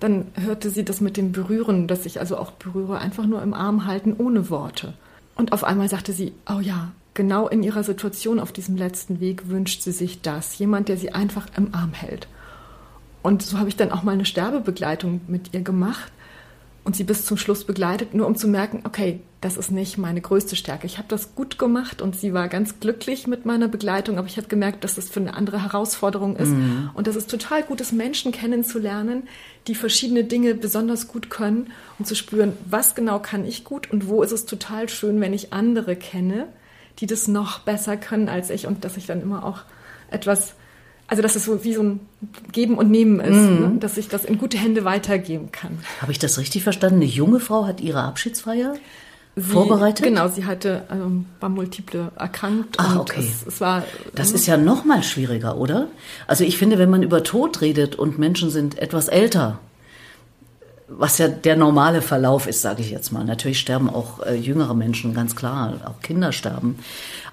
Dann 0.00 0.26
hörte 0.34 0.70
sie 0.70 0.84
das 0.84 1.00
mit 1.00 1.16
dem 1.16 1.32
Berühren, 1.32 1.86
dass 1.86 2.06
ich 2.06 2.20
also 2.20 2.38
auch 2.38 2.52
berühre, 2.52 2.98
einfach 2.98 3.26
nur 3.26 3.42
im 3.42 3.54
Arm 3.54 3.86
halten, 3.86 4.14
ohne 4.16 4.48
Worte. 4.50 4.94
Und 5.36 5.52
auf 5.52 5.62
einmal 5.62 5.88
sagte 5.88 6.12
sie, 6.12 6.32
oh 6.48 6.60
ja, 6.60 6.92
genau 7.14 7.48
in 7.48 7.62
ihrer 7.62 7.84
Situation 7.84 8.40
auf 8.40 8.52
diesem 8.52 8.76
letzten 8.76 9.20
Weg 9.20 9.48
wünscht 9.48 9.82
sie 9.82 9.92
sich 9.92 10.22
das. 10.22 10.58
Jemand, 10.58 10.88
der 10.88 10.96
sie 10.96 11.12
einfach 11.12 11.46
im 11.56 11.74
Arm 11.74 11.92
hält. 11.92 12.28
Und 13.22 13.42
so 13.42 13.58
habe 13.58 13.68
ich 13.68 13.76
dann 13.76 13.92
auch 13.92 14.02
mal 14.02 14.12
eine 14.12 14.24
Sterbebegleitung 14.24 15.20
mit 15.26 15.52
ihr 15.52 15.60
gemacht 15.60 16.12
und 16.84 16.96
sie 16.96 17.04
bis 17.04 17.26
zum 17.26 17.36
Schluss 17.36 17.64
begleitet, 17.64 18.14
nur 18.14 18.26
um 18.26 18.36
zu 18.36 18.48
merken, 18.48 18.82
okay, 18.84 19.20
das 19.40 19.56
ist 19.56 19.70
nicht 19.70 19.98
meine 19.98 20.20
größte 20.20 20.56
Stärke. 20.56 20.86
Ich 20.86 20.98
habe 20.98 21.08
das 21.08 21.34
gut 21.34 21.58
gemacht 21.58 22.02
und 22.02 22.16
sie 22.16 22.34
war 22.34 22.48
ganz 22.48 22.80
glücklich 22.80 23.26
mit 23.26 23.46
meiner 23.46 23.68
Begleitung, 23.68 24.18
aber 24.18 24.26
ich 24.26 24.36
habe 24.36 24.48
gemerkt, 24.48 24.84
dass 24.84 24.96
das 24.96 25.08
für 25.08 25.20
eine 25.20 25.34
andere 25.34 25.62
Herausforderung 25.62 26.36
ist 26.36 26.50
mhm. 26.50 26.90
und 26.94 27.06
dass 27.06 27.16
es 27.16 27.26
total 27.26 27.62
gut 27.62 27.80
ist, 27.80 27.92
Menschen 27.92 28.32
kennenzulernen, 28.32 29.24
die 29.66 29.74
verschiedene 29.74 30.24
Dinge 30.24 30.54
besonders 30.54 31.08
gut 31.08 31.30
können 31.30 31.70
und 31.98 32.06
zu 32.06 32.14
spüren, 32.14 32.54
was 32.68 32.94
genau 32.94 33.18
kann 33.18 33.44
ich 33.44 33.64
gut 33.64 33.90
und 33.90 34.08
wo 34.08 34.22
ist 34.22 34.32
es 34.32 34.46
total 34.46 34.88
schön, 34.88 35.20
wenn 35.20 35.32
ich 35.32 35.52
andere 35.52 35.96
kenne, 35.96 36.48
die 36.98 37.06
das 37.06 37.28
noch 37.28 37.60
besser 37.60 37.96
können 37.96 38.28
als 38.28 38.50
ich 38.50 38.66
und 38.66 38.84
dass 38.84 38.96
ich 38.96 39.06
dann 39.06 39.22
immer 39.22 39.44
auch 39.44 39.60
etwas 40.10 40.54
also 41.10 41.22
dass 41.22 41.34
es 41.34 41.44
so 41.44 41.64
wie 41.64 41.74
so 41.74 41.82
ein 41.82 42.00
Geben 42.52 42.78
und 42.78 42.88
Nehmen 42.88 43.18
ist, 43.18 43.34
mhm. 43.36 43.60
ne? 43.60 43.72
dass 43.80 43.96
ich 43.96 44.08
das 44.08 44.24
in 44.24 44.38
gute 44.38 44.56
Hände 44.56 44.84
weitergeben 44.84 45.50
kann. 45.50 45.78
Habe 46.00 46.12
ich 46.12 46.20
das 46.20 46.38
richtig 46.38 46.62
verstanden? 46.62 46.96
Eine 46.96 47.06
junge 47.06 47.40
Frau 47.40 47.66
hat 47.66 47.80
ihre 47.80 48.04
Abschiedsfeier 48.04 48.74
sie, 49.34 49.42
vorbereitet? 49.42 50.06
Genau, 50.06 50.28
sie 50.28 50.44
hatte 50.44 50.84
ähm, 50.88 51.26
war 51.40 51.48
multiple 51.48 52.12
erkrankt. 52.16 52.76
Ach, 52.78 53.00
okay. 53.00 53.18
Es, 53.18 53.44
es 53.44 53.60
war, 53.60 53.82
das 54.14 54.30
äh, 54.30 54.36
ist 54.36 54.46
ja 54.46 54.56
noch 54.56 54.84
mal 54.84 55.02
schwieriger, 55.02 55.58
oder? 55.58 55.88
Also 56.28 56.44
ich 56.44 56.56
finde, 56.56 56.78
wenn 56.78 56.90
man 56.90 57.02
über 57.02 57.24
Tod 57.24 57.60
redet 57.60 57.96
und 57.96 58.20
Menschen 58.20 58.50
sind 58.50 58.78
etwas 58.78 59.08
älter, 59.08 59.58
was 60.92 61.18
ja 61.18 61.28
der 61.28 61.56
normale 61.56 62.02
Verlauf 62.02 62.46
ist, 62.46 62.62
sage 62.62 62.82
ich 62.82 62.90
jetzt 62.90 63.12
mal. 63.12 63.24
Natürlich 63.24 63.60
sterben 63.60 63.88
auch 63.88 64.20
äh, 64.26 64.34
jüngere 64.34 64.74
Menschen, 64.74 65.14
ganz 65.14 65.36
klar, 65.36 65.80
auch 65.84 66.02
Kinder 66.02 66.32
sterben. 66.32 66.78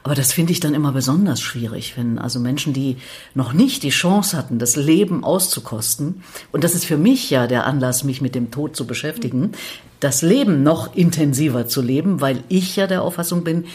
Aber 0.04 0.16
das 0.16 0.32
finde 0.32 0.54
ich 0.54 0.60
dann 0.60 0.76
immer 0.76 0.92
besonders 0.92 1.42
schwierig, 1.42 1.98
wenn 1.98 2.20
also 2.20 2.40
Menschen, 2.40 2.72
die 2.72 2.98
noch 3.34 3.54
nicht 3.54 3.84
die 3.84 3.90
Chance 3.90 4.38
hatten, 4.38 4.60
das 4.60 4.76
Leben 4.76 5.24
auszukosten, 5.24 6.24
und 6.52 6.64
das 6.64 6.76
ist 6.76 6.86
für 6.86 6.98
mich 6.98 7.30
ja 7.30 7.48
der 7.48 7.66
Anlass, 7.66 8.04
mich 8.04 8.22
mit 8.22 8.36
dem 8.36 8.52
Tod 8.52 8.76
zu 8.76 8.86
beschäftigen, 8.86 9.52
das 10.00 10.22
Leben 10.22 10.62
noch 10.64 10.96
intensiver 10.96 11.68
zu 11.68 11.82
leben, 11.82 12.22
weil 12.22 12.44
ich 12.50 12.76
ja 12.76 12.86
der 12.86 13.02
Auffassung 13.02 13.44
bin, 13.44 13.66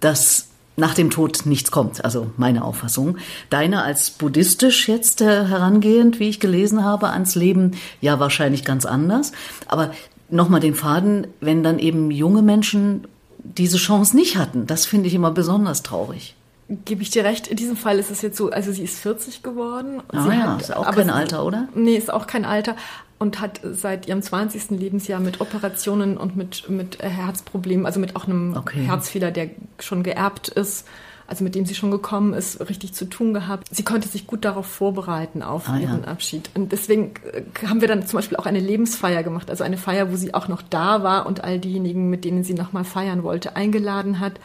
dass 0.00 0.51
nach 0.76 0.94
dem 0.94 1.10
Tod 1.10 1.44
nichts 1.44 1.70
kommt, 1.70 2.04
also 2.04 2.30
meine 2.36 2.64
Auffassung. 2.64 3.18
Deine 3.50 3.82
als 3.82 4.10
buddhistisch 4.10 4.88
jetzt 4.88 5.20
äh, 5.20 5.44
herangehend, 5.46 6.18
wie 6.18 6.28
ich 6.28 6.40
gelesen 6.40 6.84
habe, 6.84 7.10
ans 7.10 7.34
Leben, 7.34 7.72
ja 8.00 8.20
wahrscheinlich 8.20 8.64
ganz 8.64 8.86
anders. 8.86 9.32
Aber 9.68 9.92
nochmal 10.30 10.60
den 10.60 10.74
Faden, 10.74 11.26
wenn 11.40 11.62
dann 11.62 11.78
eben 11.78 12.10
junge 12.10 12.42
Menschen 12.42 13.06
diese 13.44 13.76
Chance 13.76 14.16
nicht 14.16 14.36
hatten. 14.36 14.66
Das 14.66 14.86
finde 14.86 15.08
ich 15.08 15.14
immer 15.14 15.30
besonders 15.30 15.82
traurig. 15.82 16.36
Gebe 16.68 17.02
ich 17.02 17.10
dir 17.10 17.24
recht, 17.24 17.48
in 17.48 17.56
diesem 17.56 17.76
Fall 17.76 17.98
ist 17.98 18.10
es 18.10 18.22
jetzt 18.22 18.38
so, 18.38 18.50
also 18.50 18.72
sie 18.72 18.84
ist 18.84 18.98
40 18.98 19.42
geworden. 19.42 20.00
Ah, 20.08 20.26
ja, 20.28 20.52
hat, 20.54 20.62
ist 20.62 20.74
auch 20.74 20.90
kein 20.90 21.10
Alter, 21.10 21.44
oder? 21.44 21.68
Nee, 21.74 21.96
ist 21.96 22.10
auch 22.10 22.26
kein 22.26 22.46
Alter 22.46 22.76
und 23.22 23.40
hat 23.40 23.60
seit 23.62 24.08
ihrem 24.08 24.20
20. 24.20 24.70
Lebensjahr 24.70 25.20
mit 25.20 25.40
Operationen 25.40 26.16
und 26.16 26.36
mit, 26.36 26.68
mit 26.68 27.00
Herzproblemen, 27.00 27.86
also 27.86 28.00
mit 28.00 28.16
auch 28.16 28.26
einem 28.26 28.56
okay. 28.56 28.82
Herzfehler, 28.82 29.30
der 29.30 29.50
schon 29.78 30.02
geerbt 30.02 30.48
ist, 30.48 30.88
also 31.28 31.44
mit 31.44 31.54
dem 31.54 31.64
sie 31.64 31.76
schon 31.76 31.92
gekommen 31.92 32.34
ist, 32.34 32.68
richtig 32.68 32.94
zu 32.94 33.04
tun 33.04 33.32
gehabt. 33.32 33.68
Sie 33.70 33.84
konnte 33.84 34.08
sich 34.08 34.26
gut 34.26 34.44
darauf 34.44 34.66
vorbereiten 34.66 35.44
auf 35.44 35.68
ah, 35.68 35.78
ihren 35.78 36.02
ja. 36.02 36.08
Abschied. 36.08 36.50
Und 36.54 36.72
deswegen 36.72 37.14
äh, 37.32 37.66
haben 37.68 37.80
wir 37.80 37.86
dann 37.86 38.04
zum 38.04 38.18
Beispiel 38.18 38.36
auch 38.38 38.46
eine 38.46 38.58
Lebensfeier 38.58 39.22
gemacht, 39.22 39.50
also 39.50 39.62
eine 39.62 39.76
Feier, 39.76 40.10
wo 40.10 40.16
sie 40.16 40.34
auch 40.34 40.48
noch 40.48 40.60
da 40.60 41.04
war 41.04 41.26
und 41.26 41.44
all 41.44 41.60
diejenigen, 41.60 42.10
mit 42.10 42.24
denen 42.24 42.42
sie 42.42 42.54
nochmal 42.54 42.84
feiern 42.84 43.22
wollte, 43.22 43.54
eingeladen 43.54 44.18
hat. 44.18 44.40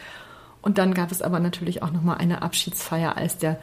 Und 0.61 0.77
dann 0.77 0.93
gab 0.93 1.11
es 1.11 1.23
aber 1.23 1.39
natürlich 1.39 1.81
auch 1.81 1.91
nochmal 1.91 2.17
eine 2.19 2.43
Abschiedsfeier, 2.43 3.17
als 3.17 3.39
der 3.39 3.57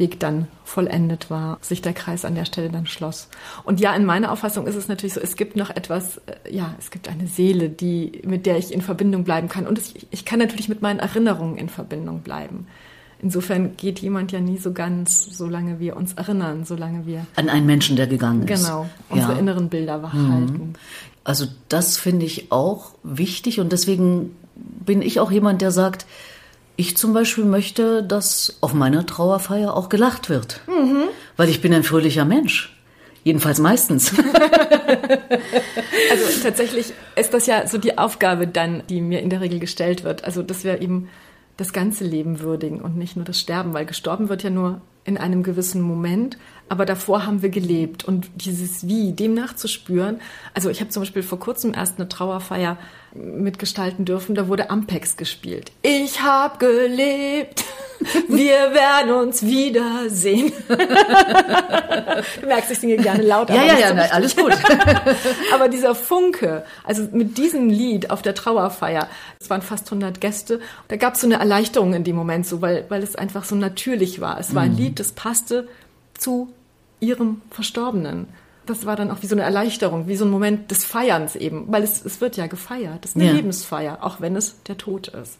Weg 0.00 0.18
dann 0.18 0.48
vollendet 0.64 1.30
war, 1.30 1.58
sich 1.60 1.80
der 1.82 1.92
Kreis 1.92 2.24
an 2.24 2.34
der 2.34 2.44
Stelle 2.44 2.70
dann 2.70 2.86
schloss. 2.86 3.28
Und 3.62 3.78
ja, 3.78 3.94
in 3.94 4.04
meiner 4.04 4.32
Auffassung 4.32 4.66
ist 4.66 4.74
es 4.74 4.88
natürlich 4.88 5.14
so, 5.14 5.20
es 5.20 5.36
gibt 5.36 5.54
noch 5.54 5.70
etwas, 5.70 6.16
äh, 6.26 6.52
ja, 6.52 6.74
es 6.80 6.90
gibt 6.90 7.08
eine 7.08 7.28
Seele, 7.28 7.68
die, 7.68 8.22
mit 8.24 8.46
der 8.46 8.58
ich 8.58 8.74
in 8.74 8.82
Verbindung 8.82 9.22
bleiben 9.22 9.48
kann. 9.48 9.68
Und 9.68 9.78
es, 9.78 9.94
ich 10.10 10.24
kann 10.24 10.40
natürlich 10.40 10.68
mit 10.68 10.82
meinen 10.82 10.98
Erinnerungen 10.98 11.56
in 11.56 11.68
Verbindung 11.68 12.22
bleiben. 12.22 12.66
Insofern 13.22 13.76
geht 13.76 13.98
jemand 13.98 14.32
ja 14.32 14.40
nie 14.40 14.56
so 14.56 14.72
ganz, 14.72 15.26
solange 15.36 15.78
wir 15.78 15.96
uns 15.96 16.14
erinnern, 16.14 16.64
solange 16.64 17.06
wir. 17.06 17.26
An 17.36 17.50
einen 17.50 17.66
Menschen, 17.66 17.96
der 17.96 18.06
gegangen 18.06 18.48
ist. 18.48 18.62
Genau, 18.62 18.88
unsere 19.10 19.34
ja. 19.34 19.38
inneren 19.38 19.68
Bilder 19.68 20.02
wachhalten. 20.02 20.68
Mhm. 20.68 20.72
Also 21.22 21.46
das 21.68 21.98
finde 21.98 22.24
ich 22.24 22.50
auch 22.50 22.92
wichtig 23.02 23.60
und 23.60 23.72
deswegen 23.72 24.34
bin 24.54 25.02
ich 25.02 25.20
auch 25.20 25.30
jemand, 25.30 25.60
der 25.60 25.70
sagt, 25.70 26.06
ich 26.80 26.96
zum 26.96 27.12
Beispiel 27.12 27.44
möchte, 27.44 28.02
dass 28.02 28.56
auf 28.60 28.72
meiner 28.72 29.04
Trauerfeier 29.06 29.76
auch 29.76 29.88
gelacht 29.90 30.30
wird. 30.30 30.60
Mhm. 30.66 31.04
Weil 31.36 31.48
ich 31.50 31.60
bin 31.60 31.74
ein 31.74 31.82
fröhlicher 31.84 32.24
Mensch. 32.24 32.76
Jedenfalls 33.22 33.58
meistens. 33.58 34.14
also 36.10 36.24
tatsächlich 36.42 36.94
ist 37.16 37.34
das 37.34 37.46
ja 37.46 37.66
so 37.66 37.76
die 37.76 37.98
Aufgabe 37.98 38.46
dann, 38.46 38.82
die 38.88 39.02
mir 39.02 39.20
in 39.20 39.28
der 39.28 39.42
Regel 39.42 39.58
gestellt 39.58 40.04
wird. 40.04 40.24
Also, 40.24 40.42
dass 40.42 40.64
wir 40.64 40.80
eben 40.80 41.10
das 41.58 41.74
ganze 41.74 42.04
Leben 42.04 42.40
würdigen 42.40 42.80
und 42.80 42.96
nicht 42.96 43.16
nur 43.16 43.26
das 43.26 43.38
Sterben, 43.38 43.74
weil 43.74 43.84
gestorben 43.84 44.30
wird 44.30 44.42
ja 44.42 44.48
nur 44.48 44.80
in 45.04 45.18
einem 45.18 45.42
gewissen 45.42 45.82
Moment, 45.82 46.38
aber 46.70 46.86
davor 46.86 47.26
haben 47.26 47.42
wir 47.42 47.48
gelebt 47.48 48.04
und 48.04 48.30
dieses 48.36 48.86
Wie, 48.86 49.10
dem 49.10 49.34
nachzuspüren. 49.34 50.20
Also 50.54 50.70
ich 50.70 50.80
habe 50.80 50.88
zum 50.88 51.02
Beispiel 51.02 51.24
vor 51.24 51.40
kurzem 51.40 51.74
erst 51.74 51.98
eine 51.98 52.08
Trauerfeier 52.08 52.78
mitgestalten 53.12 54.04
dürfen, 54.04 54.36
da 54.36 54.46
wurde 54.46 54.70
Ampex 54.70 55.16
gespielt. 55.16 55.72
Ich 55.82 56.22
habe 56.22 56.58
gelebt, 56.58 57.64
wir 58.28 58.72
werden 58.72 59.10
uns 59.10 59.42
wiedersehen. 59.42 60.52
du 60.68 62.46
merkst, 62.46 62.70
ich 62.70 62.78
singe 62.78 62.98
gerne 62.98 63.24
laut. 63.24 63.50
Ja, 63.50 63.64
ja, 63.64 63.76
ja, 63.76 63.92
na, 63.92 64.02
alles 64.02 64.36
gut. 64.36 64.56
aber 65.52 65.68
dieser 65.68 65.96
Funke, 65.96 66.64
also 66.84 67.02
mit 67.10 67.36
diesem 67.36 67.68
Lied 67.68 68.10
auf 68.12 68.22
der 68.22 68.36
Trauerfeier, 68.36 69.08
es 69.40 69.50
waren 69.50 69.62
fast 69.62 69.86
100 69.88 70.20
Gäste, 70.20 70.60
da 70.86 70.94
gab 70.94 71.14
es 71.14 71.22
so 71.22 71.26
eine 71.26 71.40
Erleichterung 71.40 71.94
in 71.94 72.04
dem 72.04 72.14
Moment 72.14 72.46
so, 72.46 72.62
weil, 72.62 72.84
weil 72.90 73.02
es 73.02 73.16
einfach 73.16 73.42
so 73.42 73.56
natürlich 73.56 74.20
war. 74.20 74.38
Es 74.38 74.54
war 74.54 74.62
ein 74.62 74.74
mhm. 74.74 74.78
Lied, 74.78 75.00
das 75.00 75.10
passte 75.10 75.66
zu 76.16 76.52
ihrem 77.00 77.42
Verstorbenen 77.50 78.28
das 78.70 78.86
war 78.86 78.96
dann 78.96 79.10
auch 79.10 79.22
wie 79.22 79.26
so 79.26 79.34
eine 79.34 79.42
Erleichterung, 79.42 80.06
wie 80.06 80.16
so 80.16 80.24
ein 80.24 80.30
Moment 80.30 80.70
des 80.70 80.84
Feierns 80.84 81.34
eben, 81.36 81.66
weil 81.68 81.82
es, 81.82 82.04
es 82.04 82.20
wird 82.20 82.36
ja 82.36 82.46
gefeiert. 82.46 82.98
Das 83.02 83.12
ist 83.12 83.16
eine 83.16 83.26
ja. 83.26 83.32
Lebensfeier, 83.32 83.98
auch 84.02 84.20
wenn 84.20 84.36
es 84.36 84.62
der 84.68 84.78
Tod 84.78 85.08
ist. 85.08 85.38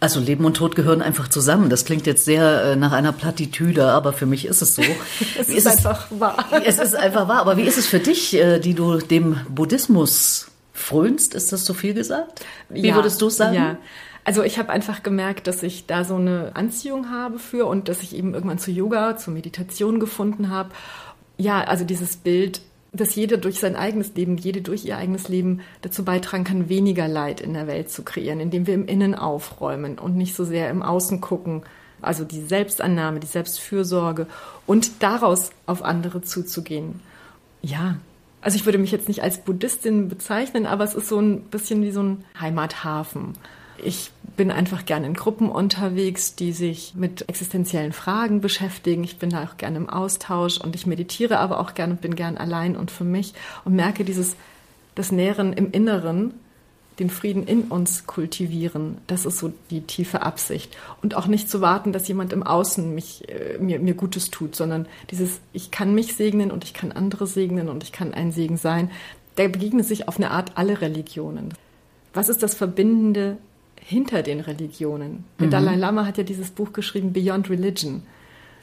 Also 0.00 0.18
Leben 0.18 0.44
und 0.44 0.56
Tod 0.56 0.74
gehören 0.74 1.00
einfach 1.00 1.28
zusammen. 1.28 1.70
Das 1.70 1.84
klingt 1.84 2.06
jetzt 2.06 2.24
sehr 2.24 2.64
äh, 2.64 2.76
nach 2.76 2.90
einer 2.92 3.12
Plattitüde, 3.12 3.86
aber 3.90 4.12
für 4.12 4.26
mich 4.26 4.46
ist 4.46 4.60
es 4.62 4.74
so. 4.74 4.82
es 5.38 5.48
ist, 5.48 5.58
ist, 5.58 5.66
einfach 5.66 6.10
es, 6.10 6.18
wahr. 6.18 6.44
es 6.64 6.78
ist 6.78 6.96
einfach 6.96 7.28
wahr. 7.28 7.40
Aber 7.40 7.56
wie 7.56 7.62
ist 7.62 7.78
es 7.78 7.86
für 7.86 8.00
dich, 8.00 8.34
äh, 8.34 8.58
die 8.58 8.74
du 8.74 8.98
dem 8.98 9.38
Buddhismus 9.48 10.48
frönst? 10.72 11.34
Ist 11.34 11.52
das 11.52 11.64
so 11.64 11.74
viel 11.74 11.94
gesagt? 11.94 12.44
Wie 12.68 12.88
ja, 12.88 12.96
würdest 12.96 13.22
du 13.22 13.28
es 13.28 13.36
sagen? 13.36 13.54
Ja. 13.54 13.76
Also 14.24 14.42
ich 14.42 14.58
habe 14.58 14.70
einfach 14.70 15.02
gemerkt, 15.02 15.46
dass 15.48 15.62
ich 15.62 15.86
da 15.86 16.04
so 16.04 16.14
eine 16.14 16.52
Anziehung 16.54 17.10
habe 17.10 17.38
für 17.38 17.66
und 17.66 17.88
dass 17.88 18.02
ich 18.02 18.14
eben 18.14 18.34
irgendwann 18.34 18.58
zu 18.58 18.70
Yoga, 18.70 19.16
zu 19.16 19.30
Meditation 19.30 19.98
gefunden 19.98 20.48
habe 20.48 20.70
ja, 21.42 21.62
also 21.64 21.84
dieses 21.84 22.16
Bild, 22.16 22.62
dass 22.92 23.14
jeder 23.14 23.36
durch 23.36 23.58
sein 23.58 23.74
eigenes 23.74 24.14
Leben, 24.14 24.36
jede 24.36 24.60
durch 24.60 24.84
ihr 24.84 24.96
eigenes 24.96 25.28
Leben 25.28 25.60
dazu 25.80 26.04
beitragen 26.04 26.44
kann, 26.44 26.68
weniger 26.68 27.08
Leid 27.08 27.40
in 27.40 27.54
der 27.54 27.66
Welt 27.66 27.90
zu 27.90 28.02
kreieren, 28.02 28.40
indem 28.40 28.66
wir 28.66 28.74
im 28.74 28.86
Innen 28.86 29.14
aufräumen 29.14 29.98
und 29.98 30.16
nicht 30.16 30.34
so 30.34 30.44
sehr 30.44 30.70
im 30.70 30.82
Außen 30.82 31.20
gucken. 31.20 31.62
Also 32.00 32.24
die 32.24 32.42
Selbstannahme, 32.42 33.20
die 33.20 33.26
Selbstfürsorge 33.26 34.26
und 34.66 35.02
daraus 35.02 35.50
auf 35.66 35.82
andere 35.82 36.20
zuzugehen. 36.22 37.00
Ja, 37.62 37.96
also 38.40 38.56
ich 38.56 38.66
würde 38.66 38.78
mich 38.78 38.90
jetzt 38.90 39.08
nicht 39.08 39.22
als 39.22 39.38
Buddhistin 39.38 40.08
bezeichnen, 40.08 40.66
aber 40.66 40.84
es 40.84 40.94
ist 40.94 41.08
so 41.08 41.20
ein 41.20 41.42
bisschen 41.42 41.82
wie 41.82 41.92
so 41.92 42.02
ein 42.02 42.24
Heimathafen. 42.40 43.34
Ich 43.78 44.10
bin 44.36 44.50
einfach 44.50 44.84
gerne 44.86 45.06
in 45.06 45.14
Gruppen 45.14 45.50
unterwegs, 45.50 46.34
die 46.34 46.52
sich 46.52 46.94
mit 46.94 47.28
existenziellen 47.28 47.92
Fragen 47.92 48.40
beschäftigen. 48.40 49.04
Ich 49.04 49.18
bin 49.18 49.30
da 49.30 49.44
auch 49.44 49.56
gerne 49.56 49.76
im 49.76 49.90
Austausch 49.90 50.58
und 50.58 50.74
ich 50.74 50.86
meditiere 50.86 51.38
aber 51.38 51.60
auch 51.60 51.74
gerne 51.74 51.94
und 51.94 52.00
bin 52.00 52.14
gern 52.14 52.36
allein 52.36 52.76
und 52.76 52.90
für 52.90 53.04
mich 53.04 53.34
und 53.64 53.74
merke 53.74 54.04
dieses, 54.04 54.36
das 54.94 55.12
Nähren 55.12 55.52
im 55.52 55.70
Inneren, 55.70 56.34
den 56.98 57.10
Frieden 57.10 57.46
in 57.46 57.62
uns 57.64 58.06
kultivieren. 58.06 58.98
Das 59.06 59.24
ist 59.24 59.38
so 59.38 59.52
die 59.70 59.82
tiefe 59.82 60.22
Absicht. 60.22 60.76
Und 61.02 61.14
auch 61.14 61.26
nicht 61.26 61.48
zu 61.48 61.60
warten, 61.60 61.92
dass 61.92 62.06
jemand 62.08 62.32
im 62.32 62.42
Außen 62.42 62.94
mich, 62.94 63.28
äh, 63.28 63.58
mir, 63.58 63.78
mir 63.80 63.94
Gutes 63.94 64.30
tut, 64.30 64.54
sondern 64.54 64.86
dieses, 65.10 65.40
ich 65.52 65.70
kann 65.70 65.94
mich 65.94 66.14
segnen 66.14 66.50
und 66.50 66.64
ich 66.64 66.74
kann 66.74 66.92
andere 66.92 67.26
segnen 67.26 67.68
und 67.68 67.82
ich 67.82 67.92
kann 67.92 68.12
ein 68.12 68.32
Segen 68.32 68.56
sein. 68.56 68.90
Da 69.36 69.48
begegnen 69.48 69.84
sich 69.84 70.08
auf 70.08 70.18
eine 70.18 70.30
Art 70.30 70.52
alle 70.56 70.80
Religionen. 70.80 71.54
Was 72.12 72.28
ist 72.28 72.42
das 72.42 72.54
Verbindende 72.54 73.38
hinter 73.84 74.22
den 74.22 74.40
Religionen. 74.40 75.24
Der 75.38 75.46
mhm. 75.46 75.50
Dalai 75.50 75.76
Lama 75.76 76.06
hat 76.06 76.18
ja 76.18 76.24
dieses 76.24 76.50
Buch 76.50 76.72
geschrieben, 76.72 77.12
Beyond 77.12 77.50
Religion. 77.50 78.02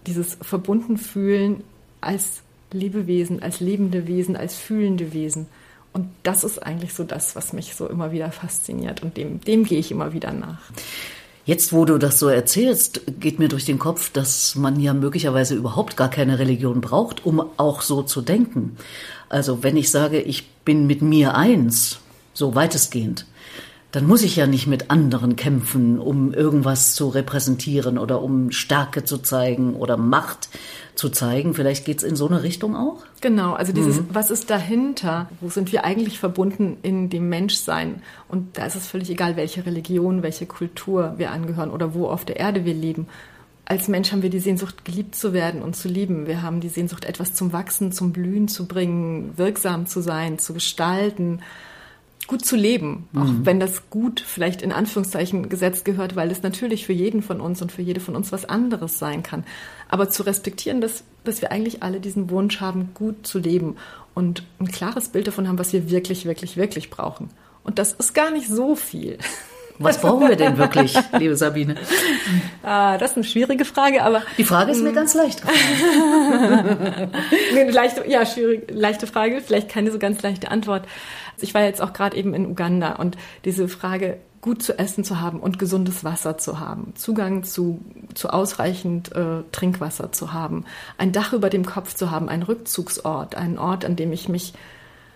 Dieses 0.07 0.37
Verbundenfühlen 0.41 1.63
als 2.01 2.41
Lebewesen, 2.71 3.41
als 3.41 3.59
lebende 3.59 4.07
Wesen, 4.07 4.35
als 4.35 4.55
fühlende 4.55 5.13
Wesen. 5.13 5.47
Und 5.91 6.07
das 6.23 6.43
ist 6.43 6.59
eigentlich 6.59 6.93
so 6.93 7.03
das, 7.03 7.35
was 7.35 7.51
mich 7.51 7.75
so 7.75 7.87
immer 7.87 8.11
wieder 8.11 8.31
fasziniert 8.31 9.03
und 9.03 9.17
dem, 9.17 9.41
dem 9.41 9.63
gehe 9.63 9.79
ich 9.79 9.91
immer 9.91 10.13
wieder 10.13 10.31
nach. 10.31 10.59
Jetzt, 11.45 11.73
wo 11.73 11.83
du 11.83 11.97
das 11.97 12.19
so 12.19 12.27
erzählst, 12.27 13.01
geht 13.19 13.39
mir 13.39 13.47
durch 13.47 13.65
den 13.65 13.79
Kopf, 13.79 14.11
dass 14.11 14.55
man 14.55 14.79
ja 14.79 14.93
möglicherweise 14.93 15.55
überhaupt 15.55 15.97
gar 15.97 16.09
keine 16.09 16.37
Religion 16.37 16.79
braucht, 16.79 17.25
um 17.25 17.43
auch 17.57 17.81
so 17.81 18.03
zu 18.03 18.21
denken. 18.21 18.77
Also 19.29 19.63
wenn 19.63 19.75
ich 19.75 19.89
sage, 19.89 20.21
ich 20.21 20.47
bin 20.63 20.85
mit 20.85 21.01
mir 21.01 21.35
eins, 21.35 21.99
so 22.35 22.53
weitestgehend, 22.53 23.25
dann 23.91 24.05
muss 24.05 24.21
ich 24.21 24.35
ja 24.35 24.45
nicht 24.45 24.67
mit 24.67 24.91
anderen 24.91 25.35
kämpfen, 25.35 25.99
um 25.99 26.31
irgendwas 26.31 26.93
zu 26.93 27.09
repräsentieren 27.09 27.97
oder 27.97 28.21
um 28.21 28.51
Stärke 28.51 29.03
zu 29.03 29.17
zeigen 29.17 29.73
oder 29.73 29.97
Macht 29.97 30.49
zu 30.93 31.09
zeigen. 31.09 31.55
Vielleicht 31.55 31.85
geht 31.85 31.97
es 31.97 32.03
in 32.03 32.15
so 32.15 32.27
eine 32.27 32.43
Richtung 32.43 32.75
auch? 32.75 33.03
Genau, 33.21 33.53
also 33.53 33.73
dieses, 33.73 34.01
mhm. 34.01 34.09
was 34.13 34.29
ist 34.29 34.51
dahinter? 34.51 35.27
Wo 35.41 35.49
sind 35.49 35.71
wir 35.71 35.85
eigentlich 35.85 36.19
verbunden 36.19 36.77
in 36.83 37.09
dem 37.09 37.29
Menschsein? 37.29 38.03
Und 38.27 38.59
da 38.59 38.65
ist 38.65 38.75
es 38.75 38.85
völlig 38.85 39.09
egal, 39.09 39.35
welche 39.37 39.65
Religion, 39.65 40.21
welche 40.21 40.45
Kultur 40.45 41.15
wir 41.17 41.31
angehören 41.31 41.71
oder 41.71 41.95
wo 41.95 42.07
auf 42.07 42.25
der 42.25 42.37
Erde 42.37 42.65
wir 42.65 42.75
leben. 42.75 43.07
Als 43.65 43.87
Mensch 43.87 44.11
haben 44.11 44.21
wir 44.21 44.29
die 44.29 44.39
Sehnsucht, 44.39 44.85
geliebt 44.85 45.15
zu 45.15 45.33
werden 45.33 45.63
und 45.63 45.75
zu 45.75 45.87
lieben. 45.87 46.27
Wir 46.27 46.43
haben 46.43 46.59
die 46.59 46.69
Sehnsucht, 46.69 47.05
etwas 47.05 47.33
zum 47.33 47.53
Wachsen, 47.53 47.91
zum 47.91 48.11
Blühen 48.13 48.47
zu 48.47 48.67
bringen, 48.67 49.33
wirksam 49.35 49.87
zu 49.87 50.01
sein, 50.01 50.37
zu 50.37 50.53
gestalten 50.53 51.39
gut 52.29 52.45
zu 52.45 52.55
leben, 52.55 53.09
auch 53.15 53.23
mhm. 53.23 53.43
wenn 53.43 53.59
das 53.59 53.89
gut 53.89 54.19
vielleicht 54.19 54.61
in 54.61 54.71
Anführungszeichen 54.71 55.49
gesetzt 55.49 55.83
gehört, 55.83 56.15
weil 56.15 56.29
es 56.29 56.43
natürlich 56.43 56.85
für 56.85 56.93
jeden 56.93 57.23
von 57.23 57.41
uns 57.41 57.59
und 57.59 57.71
für 57.71 57.81
jede 57.81 57.99
von 57.99 58.15
uns 58.15 58.31
was 58.31 58.45
anderes 58.45 58.99
sein 58.99 59.23
kann. 59.23 59.43
Aber 59.89 60.09
zu 60.09 60.21
respektieren, 60.21 60.79
dass, 60.79 61.03
dass 61.23 61.41
wir 61.41 61.51
eigentlich 61.51 61.81
alle 61.81 61.99
diesen 61.99 62.29
Wunsch 62.29 62.61
haben, 62.61 62.91
gut 62.93 63.25
zu 63.25 63.39
leben 63.39 63.77
und 64.13 64.43
ein 64.59 64.67
klares 64.67 65.09
Bild 65.09 65.25
davon 65.25 65.47
haben, 65.47 65.57
was 65.57 65.73
wir 65.73 65.89
wirklich, 65.89 66.25
wirklich, 66.25 66.55
wirklich 66.55 66.91
brauchen. 66.91 67.31
Und 67.63 67.79
das 67.79 67.93
ist 67.93 68.13
gar 68.13 68.29
nicht 68.29 68.47
so 68.47 68.75
viel. 68.75 69.17
Was 69.79 69.99
brauchen 69.99 70.29
wir 70.29 70.35
denn 70.35 70.57
wirklich, 70.57 70.95
liebe 71.17 71.35
Sabine? 71.35 71.75
Ah, 72.61 72.97
das 72.97 73.11
ist 73.11 73.17
eine 73.17 73.23
schwierige 73.23 73.63
Frage, 73.63 74.03
aber. 74.03 74.21
Die 74.37 74.43
Frage 74.43 74.71
ist 74.71 74.83
mir 74.83 74.91
ganz 74.91 75.15
leicht 75.15 75.41
leichte, 77.71 78.03
ja, 78.07 78.25
schwierig, 78.25 78.69
leichte 78.69 79.07
Frage, 79.07 79.41
vielleicht 79.41 79.69
keine 79.69 79.91
so 79.91 79.97
ganz 79.97 80.21
leichte 80.21 80.51
Antwort. 80.51 80.85
Ich 81.43 81.53
war 81.53 81.63
jetzt 81.63 81.81
auch 81.81 81.93
gerade 81.93 82.17
eben 82.17 82.33
in 82.33 82.45
Uganda 82.45 82.93
und 82.93 83.17
diese 83.45 83.67
Frage, 83.67 84.17
gut 84.41 84.63
zu 84.63 84.77
essen 84.79 85.03
zu 85.03 85.19
haben 85.19 85.39
und 85.39 85.59
gesundes 85.59 86.03
Wasser 86.03 86.37
zu 86.37 86.59
haben, 86.59 86.93
Zugang 86.95 87.43
zu, 87.43 87.81
zu 88.13 88.29
ausreichend 88.29 89.13
äh, 89.13 89.43
Trinkwasser 89.51 90.11
zu 90.11 90.31
haben, 90.33 90.65
ein 90.97 91.11
Dach 91.11 91.33
über 91.33 91.49
dem 91.49 91.65
Kopf 91.65 91.93
zu 91.93 92.09
haben, 92.09 92.29
einen 92.29 92.43
Rückzugsort, 92.43 93.35
einen 93.35 93.57
Ort, 93.57 93.83
an 93.83 93.95
dem 93.95 94.13
ich 94.13 94.29
mich 94.29 94.53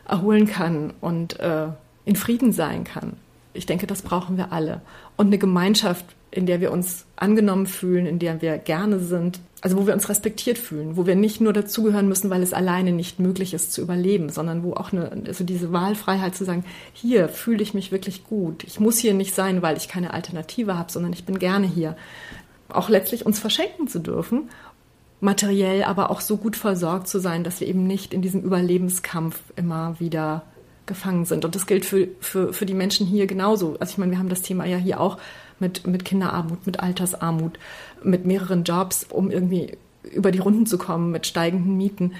erholen 0.05 0.47
kann 0.47 0.93
und 0.99 1.39
äh, 1.39 1.67
in 2.05 2.15
Frieden 2.15 2.51
sein 2.51 2.83
kann. 2.83 3.13
Ich 3.53 3.65
denke, 3.65 3.87
das 3.87 4.01
brauchen 4.01 4.35
wir 4.35 4.51
alle. 4.51 4.81
Und 5.15 5.27
eine 5.27 5.37
Gemeinschaft, 5.37 6.05
in 6.33 6.45
der 6.45 6.61
wir 6.61 6.71
uns 6.71 7.05
angenommen 7.15 7.67
fühlen, 7.67 8.05
in 8.05 8.19
der 8.19 8.41
wir 8.41 8.57
gerne 8.57 8.99
sind, 8.99 9.39
also 9.61 9.77
wo 9.77 9.87
wir 9.87 9.93
uns 9.93 10.09
respektiert 10.09 10.57
fühlen, 10.57 10.97
wo 10.97 11.05
wir 11.05 11.15
nicht 11.15 11.39
nur 11.39 11.53
dazugehören 11.53 12.07
müssen, 12.07 12.29
weil 12.29 12.43
es 12.43 12.53
alleine 12.53 12.91
nicht 12.91 13.19
möglich 13.19 13.53
ist 13.53 13.71
zu 13.71 13.81
überleben, 13.81 14.29
sondern 14.29 14.63
wo 14.63 14.73
auch 14.73 14.91
eine, 14.91 15.11
also 15.25 15.43
diese 15.43 15.71
Wahlfreiheit 15.71 16.35
zu 16.35 16.43
sagen, 16.43 16.65
hier 16.91 17.29
fühle 17.29 17.63
ich 17.63 17.73
mich 17.73 17.91
wirklich 17.91 18.25
gut. 18.25 18.63
Ich 18.65 18.79
muss 18.79 18.97
hier 18.97 19.13
nicht 19.13 19.33
sein, 19.33 19.61
weil 19.61 19.77
ich 19.77 19.87
keine 19.87 20.13
Alternative 20.13 20.77
habe, 20.77 20.91
sondern 20.91 21.13
ich 21.13 21.25
bin 21.25 21.39
gerne 21.39 21.67
hier. 21.67 21.95
Auch 22.67 22.89
letztlich 22.89 23.25
uns 23.25 23.39
verschenken 23.39 23.87
zu 23.87 23.99
dürfen, 23.99 24.49
materiell, 25.21 25.83
aber 25.83 26.11
auch 26.11 26.19
so 26.19 26.37
gut 26.37 26.57
versorgt 26.57 27.07
zu 27.07 27.19
sein, 27.19 27.43
dass 27.43 27.61
wir 27.61 27.67
eben 27.67 27.87
nicht 27.87 28.13
in 28.13 28.21
diesem 28.21 28.41
Überlebenskampf 28.41 29.39
immer 29.55 29.95
wieder 29.99 30.43
gefangen 30.85 31.23
sind. 31.23 31.45
Und 31.45 31.55
das 31.55 31.65
gilt 31.65 31.85
für, 31.85 32.09
für, 32.19 32.51
für 32.51 32.65
die 32.65 32.73
Menschen 32.73 33.07
hier 33.07 33.27
genauso. 33.27 33.77
Also 33.79 33.91
ich 33.91 33.97
meine, 33.97 34.11
wir 34.11 34.19
haben 34.19 34.29
das 34.29 34.41
Thema 34.41 34.65
ja 34.65 34.77
hier 34.77 34.99
auch 34.99 35.17
mit, 35.59 35.87
mit 35.87 36.05
Kinderarmut, 36.05 36.65
mit 36.65 36.79
Altersarmut, 36.79 37.59
mit 38.03 38.25
mehreren 38.25 38.63
Jobs, 38.63 39.05
um 39.09 39.31
irgendwie 39.31 39.77
über 40.11 40.31
die 40.31 40.39
Runden 40.39 40.65
zu 40.65 40.77
kommen, 40.77 41.11
mit 41.11 41.25
steigenden 41.25 41.77
Mieten. 41.77 42.13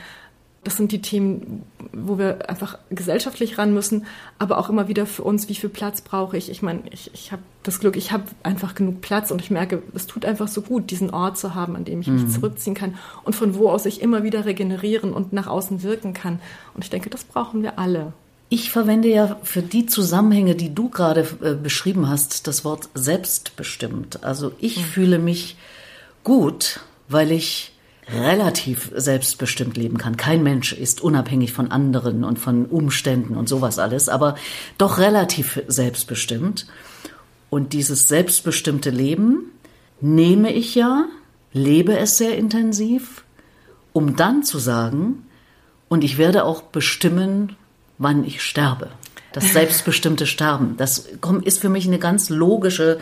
Das 0.64 0.78
sind 0.78 0.94
die 0.94 1.02
Themen, 1.02 1.64
wo 1.92 2.18
wir 2.18 2.50
einfach 2.50 2.78
gesellschaftlich 2.90 3.58
ran 3.58 3.74
müssen, 3.74 4.06
aber 4.40 4.58
auch 4.58 4.70
immer 4.70 4.88
wieder 4.88 5.06
für 5.06 5.24
uns, 5.24 5.50
wie 5.50 5.56
viel 5.56 5.70
Platz 5.70 6.00
brauche 6.00 6.38
ich. 6.38 6.50
Ich 6.50 6.62
meine, 6.62 6.84
ich, 6.90 7.12
ich 7.14 7.34
habe 7.34 7.44
das 7.64 7.82
Glück, 7.82 7.98
ich 7.98 8.14
habe 8.14 8.24
einfach 8.44 8.74
genug 8.74 9.02
Platz 9.02 9.30
und 9.30 9.42
ich 9.42 9.52
merke, 9.52 9.84
es 9.94 10.08
tut 10.08 10.24
einfach 10.24 10.48
so 10.48 10.62
gut, 10.62 10.90
diesen 10.90 11.10
Ort 11.10 11.38
zu 11.38 11.54
haben, 11.54 11.76
an 11.76 11.84
dem 11.84 12.00
ich 12.00 12.08
mich 12.08 12.24
mhm. 12.24 12.30
zurückziehen 12.30 12.76
kann 12.76 12.96
und 13.26 13.36
von 13.36 13.56
wo 13.56 13.70
aus 13.70 13.86
ich 13.86 14.02
immer 14.02 14.24
wieder 14.24 14.46
regenerieren 14.46 15.12
und 15.12 15.34
nach 15.34 15.48
außen 15.48 15.84
wirken 15.84 16.14
kann. 16.14 16.40
Und 16.76 16.86
ich 16.86 16.90
denke, 16.90 17.10
das 17.10 17.26
brauchen 17.26 17.62
wir 17.62 17.78
alle. 17.78 18.14
Ich 18.54 18.70
verwende 18.70 19.08
ja 19.08 19.40
für 19.42 19.64
die 19.64 19.88
Zusammenhänge, 19.88 20.54
die 20.54 20.76
du 20.76 20.88
gerade 20.88 21.28
äh, 21.42 21.56
beschrieben 21.56 22.08
hast, 22.08 22.46
das 22.46 22.64
Wort 22.64 22.88
selbstbestimmt. 22.94 24.24
Also 24.24 24.52
ich 24.60 24.78
mhm. 24.78 24.84
fühle 24.84 25.18
mich 25.18 25.58
gut, 26.24 26.82
weil 27.08 27.32
ich 27.32 27.72
relativ 28.08 28.92
selbstbestimmt 28.96 29.76
leben 29.76 29.98
kann. 29.98 30.18
Kein 30.18 30.44
Mensch 30.44 30.72
ist 30.72 31.02
unabhängig 31.02 31.52
von 31.52 31.72
anderen 31.72 32.24
und 32.24 32.38
von 32.38 32.68
Umständen 32.68 33.38
und 33.38 33.50
sowas 33.50 33.80
alles, 33.80 34.08
aber 34.08 34.36
doch 34.78 35.00
relativ 35.00 35.64
selbstbestimmt. 35.66 36.68
Und 37.50 37.74
dieses 37.74 38.08
selbstbestimmte 38.08 38.92
Leben 38.92 39.50
nehme 40.00 40.54
ich 40.54 40.76
ja, 40.76 41.06
lebe 41.54 41.98
es 41.98 42.20
sehr 42.20 42.38
intensiv, 42.38 43.24
um 43.94 44.16
dann 44.16 44.44
zu 44.44 44.60
sagen, 44.60 45.26
und 45.90 46.04
ich 46.04 46.20
werde 46.20 46.44
auch 46.46 46.62
bestimmen, 46.62 47.56
wann 47.98 48.24
ich 48.24 48.42
sterbe. 48.42 48.90
Das 49.32 49.52
selbstbestimmte 49.52 50.28
Sterben, 50.28 50.78
das 50.78 51.08
ist 51.44 51.60
für 51.60 51.70
mich 51.70 51.88
eine 51.88 51.98
ganz 51.98 52.30
logische 52.30 53.00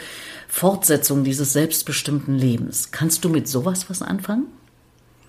Fortsetzung 0.48 1.26
dieses 1.26 1.52
selbstbestimmten 1.52 2.38
Lebens. 2.38 2.92
Kannst 2.92 3.26
du 3.26 3.30
mit 3.30 3.50
sowas 3.50 3.90
was 3.90 4.02
anfangen? 4.02 4.46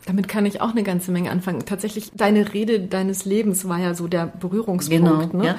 Damit 0.07 0.29
kann 0.29 0.47
ich 0.47 0.61
auch 0.61 0.71
eine 0.71 0.83
ganze 0.83 1.11
Menge 1.11 1.31
anfangen. 1.31 1.65
Tatsächlich, 1.65 2.11
deine 2.15 2.53
Rede 2.53 2.81
deines 2.81 3.25
Lebens 3.25 3.69
war 3.69 3.79
ja 3.79 3.95
so 3.95 4.09
der 4.09 4.27
Berührungspunkt. 4.27 5.33
Genau, 5.33 5.43
ne? 5.43 5.57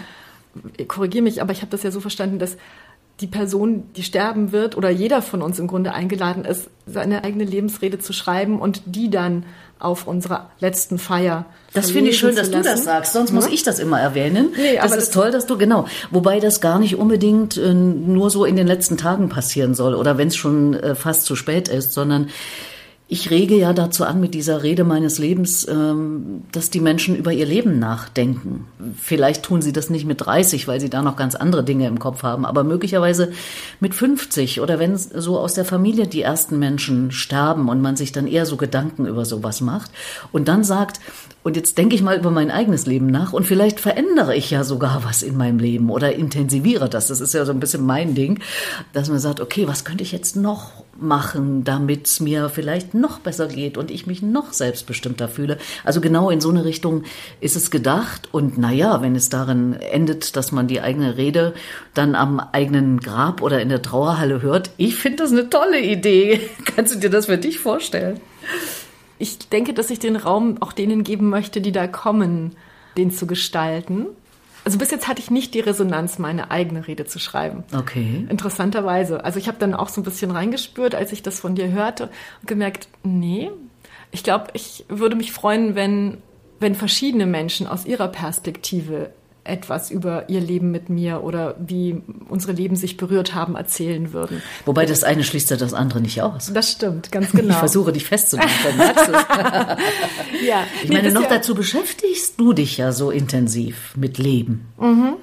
ja. 0.78 0.86
Korrigiere 0.86 1.24
mich, 1.24 1.42
aber 1.42 1.52
ich 1.52 1.62
habe 1.62 1.72
das 1.72 1.84
ja 1.84 1.92
so 1.92 2.00
verstanden, 2.00 2.40
dass 2.40 2.58
die 3.20 3.28
Person, 3.28 3.84
die 3.96 4.04
sterben 4.04 4.52
wird, 4.52 4.76
oder 4.76 4.90
jeder 4.90 5.22
von 5.22 5.42
uns 5.42 5.60
im 5.60 5.68
Grunde 5.68 5.94
eingeladen 5.94 6.46
ist, 6.46 6.70
seine 6.86 7.24
eigene 7.24 7.44
Lebensrede 7.44 8.00
zu 8.00 8.12
schreiben 8.12 8.60
und 8.60 8.82
die 8.86 9.10
dann 9.10 9.46
auf 9.80 10.08
unserer 10.08 10.50
letzten 10.60 10.98
Feier. 10.98 11.46
Das 11.74 11.92
finde 11.92 12.12
ich 12.12 12.18
schön, 12.18 12.36
dass 12.36 12.50
du 12.50 12.62
das 12.62 12.86
sagst, 12.86 13.14
sonst 13.14 13.30
hm? 13.30 13.36
muss 13.36 13.48
ich 13.48 13.64
das 13.64 13.80
immer 13.80 14.00
erwähnen. 14.00 14.50
Nee, 14.56 14.78
das 14.78 14.92
ist 14.92 14.98
das 14.98 15.10
toll, 15.12 15.32
dass 15.32 15.46
du, 15.46 15.58
genau. 15.58 15.86
Wobei 16.10 16.40
das 16.40 16.62
gar 16.62 16.80
nicht 16.80 16.96
unbedingt 16.96 17.58
äh, 17.58 17.74
nur 17.74 18.30
so 18.30 18.46
in 18.46 18.56
den 18.56 18.68
letzten 18.68 18.98
Tagen 18.98 19.30
passieren 19.30 19.74
soll 19.76 19.94
oder 19.94 20.18
wenn 20.18 20.30
es 20.30 20.38
schon 20.38 20.74
äh, 20.74 20.96
fast 20.96 21.26
zu 21.26 21.36
spät 21.36 21.68
ist, 21.68 21.92
sondern 21.92 22.30
ich 23.14 23.30
rege 23.30 23.56
ja 23.56 23.74
dazu 23.74 24.06
an 24.06 24.20
mit 24.20 24.34
dieser 24.34 24.64
Rede 24.64 24.84
meines 24.84 25.20
Lebens, 25.20 25.68
ähm, 25.68 26.46
dass 26.52 26.72
die 26.72 26.80
Menschen 26.80 27.16
über 27.16 27.32
ihr 27.32 27.46
Leben 27.46 27.78
nachdenken. 27.78 28.66
Vielleicht 29.00 29.44
tun 29.44 29.62
sie 29.62 29.72
das 29.72 29.92
nicht 29.92 30.08
mit 30.08 30.26
30, 30.26 30.68
weil 30.68 30.82
sie 30.82 30.90
da 30.90 31.04
noch 31.04 31.16
ganz 31.16 31.36
andere 31.36 31.64
Dinge 31.64 31.88
im 31.88 32.00
Kopf 32.00 32.24
haben, 32.24 32.44
aber 32.44 32.64
möglicherweise 32.64 33.32
mit 33.80 33.94
50 33.94 34.62
oder 34.62 34.80
wenn 34.80 34.98
so 34.98 35.38
aus 35.38 35.54
der 35.54 35.64
Familie 35.64 36.08
die 36.08 36.24
ersten 36.24 36.58
Menschen 36.58 37.12
sterben 37.12 37.70
und 37.70 37.84
man 37.84 37.96
sich 37.96 38.14
dann 38.14 38.26
eher 38.26 38.48
so 38.48 38.58
Gedanken 38.58 39.06
über 39.06 39.26
sowas 39.26 39.62
macht 39.62 39.92
und 40.32 40.48
dann 40.48 40.64
sagt, 40.64 41.00
und 41.44 41.58
jetzt 41.58 41.78
denke 41.78 41.94
ich 41.94 42.02
mal 42.02 42.18
über 42.18 42.32
mein 42.32 42.50
eigenes 42.50 42.88
Leben 42.88 43.08
nach 43.08 43.32
und 43.32 43.46
vielleicht 43.46 43.80
verändere 43.80 44.36
ich 44.36 44.50
ja 44.50 44.64
sogar 44.64 45.04
was 45.04 45.22
in 45.22 45.38
meinem 45.38 45.60
Leben 45.60 45.92
oder 45.92 46.16
intensiviere 46.16 46.90
das. 46.90 47.10
Das 47.10 47.22
ist 47.22 47.34
ja 47.34 47.46
so 47.46 47.52
ein 47.52 47.60
bisschen 47.60 47.86
mein 47.86 48.16
Ding, 48.16 48.40
dass 48.94 49.10
man 49.10 49.20
sagt, 49.20 49.40
okay, 49.40 49.68
was 49.68 49.84
könnte 49.84 50.04
ich 50.04 50.14
jetzt 50.14 50.36
noch 50.36 50.84
machen, 50.98 51.64
damit 51.64 52.08
es 52.08 52.20
mir 52.22 52.50
vielleicht 52.50 52.94
noch 53.04 53.20
besser 53.20 53.48
geht 53.48 53.78
und 53.78 53.92
ich 53.92 54.08
mich 54.08 54.22
noch 54.22 54.54
selbstbestimmter 54.54 55.28
fühle. 55.28 55.58
Also 55.84 56.02
genau 56.02 56.30
in 56.30 56.42
so 56.42 56.50
eine 56.50 56.66
Richtung 56.66 57.04
ist 57.42 57.56
es 57.56 57.70
gedacht. 57.70 58.30
Und 58.32 58.58
naja, 58.58 59.02
wenn 59.02 59.16
es 59.16 59.30
darin 59.30 59.74
endet, 59.74 60.36
dass 60.36 60.52
man 60.52 60.68
die 60.68 60.82
eigene 60.82 61.18
Rede 61.18 61.54
dann 61.94 62.16
am 62.16 62.40
eigenen 62.40 63.00
Grab 63.00 63.42
oder 63.42 63.62
in 63.62 63.70
der 63.70 63.82
Trauerhalle 63.82 64.42
hört, 64.42 64.72
ich 64.78 64.96
finde 64.96 65.24
das 65.24 65.32
eine 65.32 65.50
tolle 65.50 65.82
Idee. 65.82 66.50
Kannst 66.76 66.96
du 66.96 67.00
dir 67.00 67.10
das 67.10 67.28
für 67.28 67.38
dich 67.38 67.60
vorstellen? 67.60 68.20
Ich 69.20 69.38
denke, 69.50 69.74
dass 69.74 69.90
ich 69.90 70.00
den 70.00 70.16
Raum 70.16 70.62
auch 70.62 70.74
denen 70.74 71.04
geben 71.04 71.30
möchte, 71.30 71.62
die 71.62 71.72
da 71.72 71.88
kommen, 71.88 72.56
den 72.98 73.12
zu 73.12 73.28
gestalten. 73.28 74.08
Also 74.66 74.78
bis 74.78 74.92
jetzt 74.92 75.08
hatte 75.08 75.22
ich 75.22 75.30
nicht 75.30 75.54
die 75.54 75.60
Resonanz, 75.60 76.20
meine 76.20 76.52
eigene 76.52 76.88
Rede 76.88 77.06
zu 77.06 77.20
schreiben. 77.20 77.64
Okay. 77.76 78.26
Interessanterweise. 78.30 79.24
Also 79.24 79.40
ich 79.40 79.48
habe 79.48 79.58
dann 79.60 79.74
auch 79.74 79.90
so 79.90 80.02
ein 80.02 80.04
bisschen 80.04 80.32
reingespürt, 80.32 80.96
als 80.96 81.12
ich 81.12 81.22
das 81.22 81.40
von 81.40 81.56
dir 81.56 81.72
hörte 81.72 82.10
und 82.42 82.48
gemerkt, 82.48 82.88
nee, 83.04 83.52
ich 84.12 84.24
glaube, 84.24 84.48
ich 84.54 84.86
würde 84.90 85.16
mich 85.16 85.32
freuen, 85.32 85.76
wenn, 85.76 86.20
wenn 86.60 86.76
verschiedene 86.76 87.26
Menschen 87.26 87.68
aus 87.68 87.86
ihrer 87.86 88.08
Perspektive 88.08 89.12
etwas 89.44 89.92
über 89.92 90.30
ihr 90.30 90.40
Leben 90.40 90.72
mit 90.72 90.90
mir 90.90 91.24
oder 91.24 91.56
wie 91.60 92.02
unsere 92.30 92.54
Leben 92.54 92.76
sich 92.76 92.98
berührt 92.98 93.34
haben, 93.34 93.56
erzählen 93.56 94.14
würden. 94.14 94.42
Wobei 94.66 94.86
das 94.86 95.04
eine 95.04 95.24
schließt 95.24 95.50
ja 95.50 95.58
das 95.58 95.74
andere 95.74 96.02
nicht 96.02 96.22
aus. 96.22 96.52
Das 96.54 96.72
stimmt, 96.72 97.12
ganz 97.12 97.32
genau. 97.32 97.52
Ich 97.54 97.58
versuche 97.58 97.92
dich 97.92 98.06
festzunehmen. 98.06 98.50
ja. 100.48 100.66
Ich 100.84 100.90
meine, 100.90 101.12
noch 101.12 101.24
ja 101.24 101.30
dazu 101.30 101.56
beschäftigst 101.56 102.40
du 102.40 102.54
dich 102.54 102.78
ja 102.78 102.92
so 102.92 103.12
intensiv 103.12 103.94
mit 103.98 104.18
Leben. 104.18 104.68
Mhm. 104.80 105.16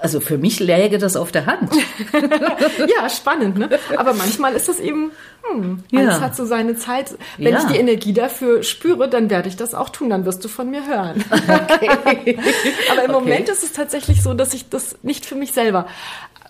Also 0.00 0.20
für 0.20 0.38
mich 0.38 0.60
läge 0.60 0.98
das 0.98 1.16
auf 1.16 1.32
der 1.32 1.46
Hand. 1.46 1.72
ja, 2.12 3.08
spannend, 3.08 3.58
ne? 3.58 3.68
Aber 3.96 4.14
manchmal 4.14 4.54
ist 4.54 4.68
das 4.68 4.78
eben, 4.80 5.12
hm, 5.42 5.82
alles 5.94 6.16
ja. 6.16 6.20
hat 6.20 6.36
so 6.36 6.44
seine 6.44 6.76
Zeit. 6.76 7.16
Wenn 7.36 7.52
ja. 7.52 7.60
ich 7.60 7.64
die 7.66 7.76
Energie 7.76 8.12
dafür 8.12 8.62
spüre, 8.62 9.08
dann 9.08 9.30
werde 9.30 9.48
ich 9.48 9.56
das 9.56 9.74
auch 9.74 9.88
tun, 9.88 10.10
dann 10.10 10.24
wirst 10.24 10.44
du 10.44 10.48
von 10.48 10.70
mir 10.70 10.86
hören. 10.86 11.24
Okay. 11.30 12.38
Aber 12.90 13.04
im 13.04 13.10
okay. 13.10 13.24
Moment 13.24 13.48
ist 13.48 13.62
es 13.62 13.72
tatsächlich 13.72 14.22
so, 14.22 14.34
dass 14.34 14.54
ich 14.54 14.68
das 14.68 14.96
nicht 15.02 15.26
für 15.26 15.34
mich 15.34 15.52
selber 15.52 15.86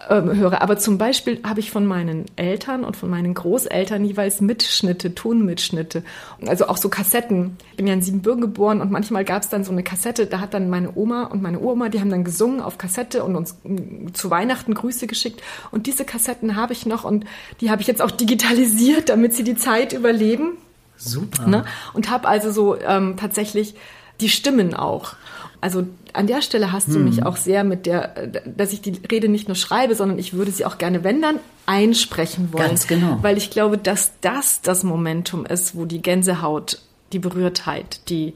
ähm, 0.08 0.36
höre. 0.36 0.62
Aber 0.62 0.78
zum 0.78 0.98
Beispiel 0.98 1.40
habe 1.44 1.60
ich 1.60 1.70
von 1.70 1.86
meinen 1.86 2.26
Eltern 2.36 2.84
und 2.84 2.96
von 2.96 3.10
meinen 3.10 3.34
Großeltern 3.34 4.04
jeweils 4.04 4.40
Mitschnitte, 4.40 5.14
Tonmitschnitte, 5.14 6.02
also 6.46 6.68
auch 6.68 6.76
so 6.76 6.88
Kassetten. 6.88 7.56
Ich 7.70 7.76
bin 7.76 7.86
ja 7.86 7.94
in 7.94 8.02
Siebenbürgen 8.02 8.40
geboren 8.40 8.80
und 8.80 8.90
manchmal 8.90 9.24
gab 9.24 9.42
es 9.42 9.48
dann 9.48 9.64
so 9.64 9.72
eine 9.72 9.82
Kassette, 9.82 10.26
da 10.26 10.40
hat 10.40 10.54
dann 10.54 10.70
meine 10.70 10.96
Oma 10.96 11.24
und 11.24 11.42
meine 11.42 11.60
Uroma, 11.60 11.88
die 11.88 12.00
haben 12.00 12.10
dann 12.10 12.24
gesungen 12.24 12.60
auf 12.60 12.78
Kassette 12.78 13.24
und 13.24 13.36
uns 13.36 13.56
mm, 13.64 14.08
zu 14.14 14.30
Weihnachten 14.30 14.74
Grüße 14.74 15.06
geschickt. 15.06 15.42
Und 15.70 15.86
diese 15.86 16.04
Kassetten 16.04 16.56
habe 16.56 16.72
ich 16.72 16.86
noch 16.86 17.04
und 17.04 17.24
die 17.60 17.70
habe 17.70 17.82
ich 17.82 17.88
jetzt 17.88 18.02
auch 18.02 18.10
digitalisiert, 18.10 19.08
damit 19.08 19.34
sie 19.34 19.44
die 19.44 19.56
Zeit 19.56 19.92
überleben. 19.92 20.58
Super. 20.96 21.46
Ne? 21.46 21.64
Und 21.92 22.10
habe 22.10 22.26
also 22.26 22.50
so 22.50 22.76
ähm, 22.80 23.16
tatsächlich 23.16 23.74
die 24.20 24.28
Stimmen 24.28 24.74
auch. 24.74 25.14
Also 25.60 25.86
an 26.12 26.26
der 26.26 26.42
Stelle 26.42 26.72
hast 26.72 26.88
du 26.88 26.94
hm. 26.94 27.04
mich 27.04 27.24
auch 27.24 27.36
sehr 27.36 27.64
mit 27.64 27.86
der, 27.86 28.28
dass 28.44 28.72
ich 28.72 28.80
die 28.80 29.00
Rede 29.10 29.28
nicht 29.28 29.48
nur 29.48 29.56
schreibe, 29.56 29.94
sondern 29.94 30.18
ich 30.18 30.34
würde 30.34 30.50
sie 30.50 30.64
auch 30.64 30.78
gerne, 30.78 31.04
wenn 31.04 31.20
dann, 31.20 31.40
einsprechen 31.66 32.52
wollen. 32.52 32.68
Ganz 32.68 32.86
genau. 32.86 33.18
Weil 33.22 33.36
ich 33.36 33.50
glaube, 33.50 33.76
dass 33.76 34.12
das 34.20 34.62
das 34.62 34.84
Momentum 34.84 35.44
ist, 35.44 35.76
wo 35.76 35.84
die 35.84 36.00
Gänsehaut, 36.00 36.80
die 37.12 37.18
Berührtheit, 37.18 38.08
die 38.08 38.34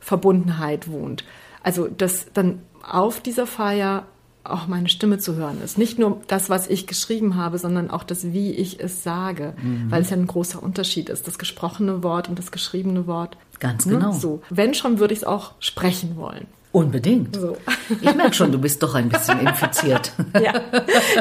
Verbundenheit 0.00 0.90
wohnt. 0.90 1.24
Also, 1.62 1.88
dass 1.88 2.26
dann 2.34 2.60
auf 2.82 3.20
dieser 3.20 3.46
Feier 3.46 4.04
auch 4.44 4.66
meine 4.66 4.88
Stimme 4.88 5.18
zu 5.18 5.36
hören 5.36 5.60
ist. 5.62 5.78
Nicht 5.78 5.98
nur 5.98 6.20
das, 6.26 6.50
was 6.50 6.68
ich 6.68 6.86
geschrieben 6.86 7.36
habe, 7.36 7.58
sondern 7.58 7.90
auch 7.90 8.04
das, 8.04 8.32
wie 8.32 8.52
ich 8.52 8.78
es 8.78 9.02
sage, 9.02 9.54
mhm. 9.60 9.90
weil 9.90 10.02
es 10.02 10.10
ja 10.10 10.16
ein 10.16 10.26
großer 10.26 10.62
Unterschied 10.62 11.08
ist, 11.08 11.26
das 11.26 11.38
gesprochene 11.38 12.02
Wort 12.02 12.28
und 12.28 12.38
das 12.38 12.52
geschriebene 12.52 13.06
Wort. 13.06 13.38
Ganz 13.58 13.86
ne? 13.86 13.94
genau. 13.94 14.12
So. 14.12 14.42
Wenn 14.50 14.74
schon, 14.74 14.98
würde 14.98 15.14
ich 15.14 15.20
es 15.20 15.24
auch 15.24 15.52
sprechen 15.60 16.16
wollen. 16.16 16.46
Unbedingt. 16.74 17.36
So. 17.36 17.56
Ich 18.00 18.14
merke 18.16 18.34
schon, 18.34 18.50
du 18.50 18.58
bist 18.58 18.82
doch 18.82 18.96
ein 18.96 19.08
bisschen 19.08 19.38
infiziert. 19.38 20.10
Ja, 20.42 20.60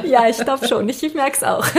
ja 0.03 0.27
ich 0.27 0.37
glaube 0.37 0.67
schon. 0.67 0.89
Ich, 0.89 1.03
ich 1.03 1.13
merke 1.13 1.37
es 1.37 1.43
auch. 1.43 1.65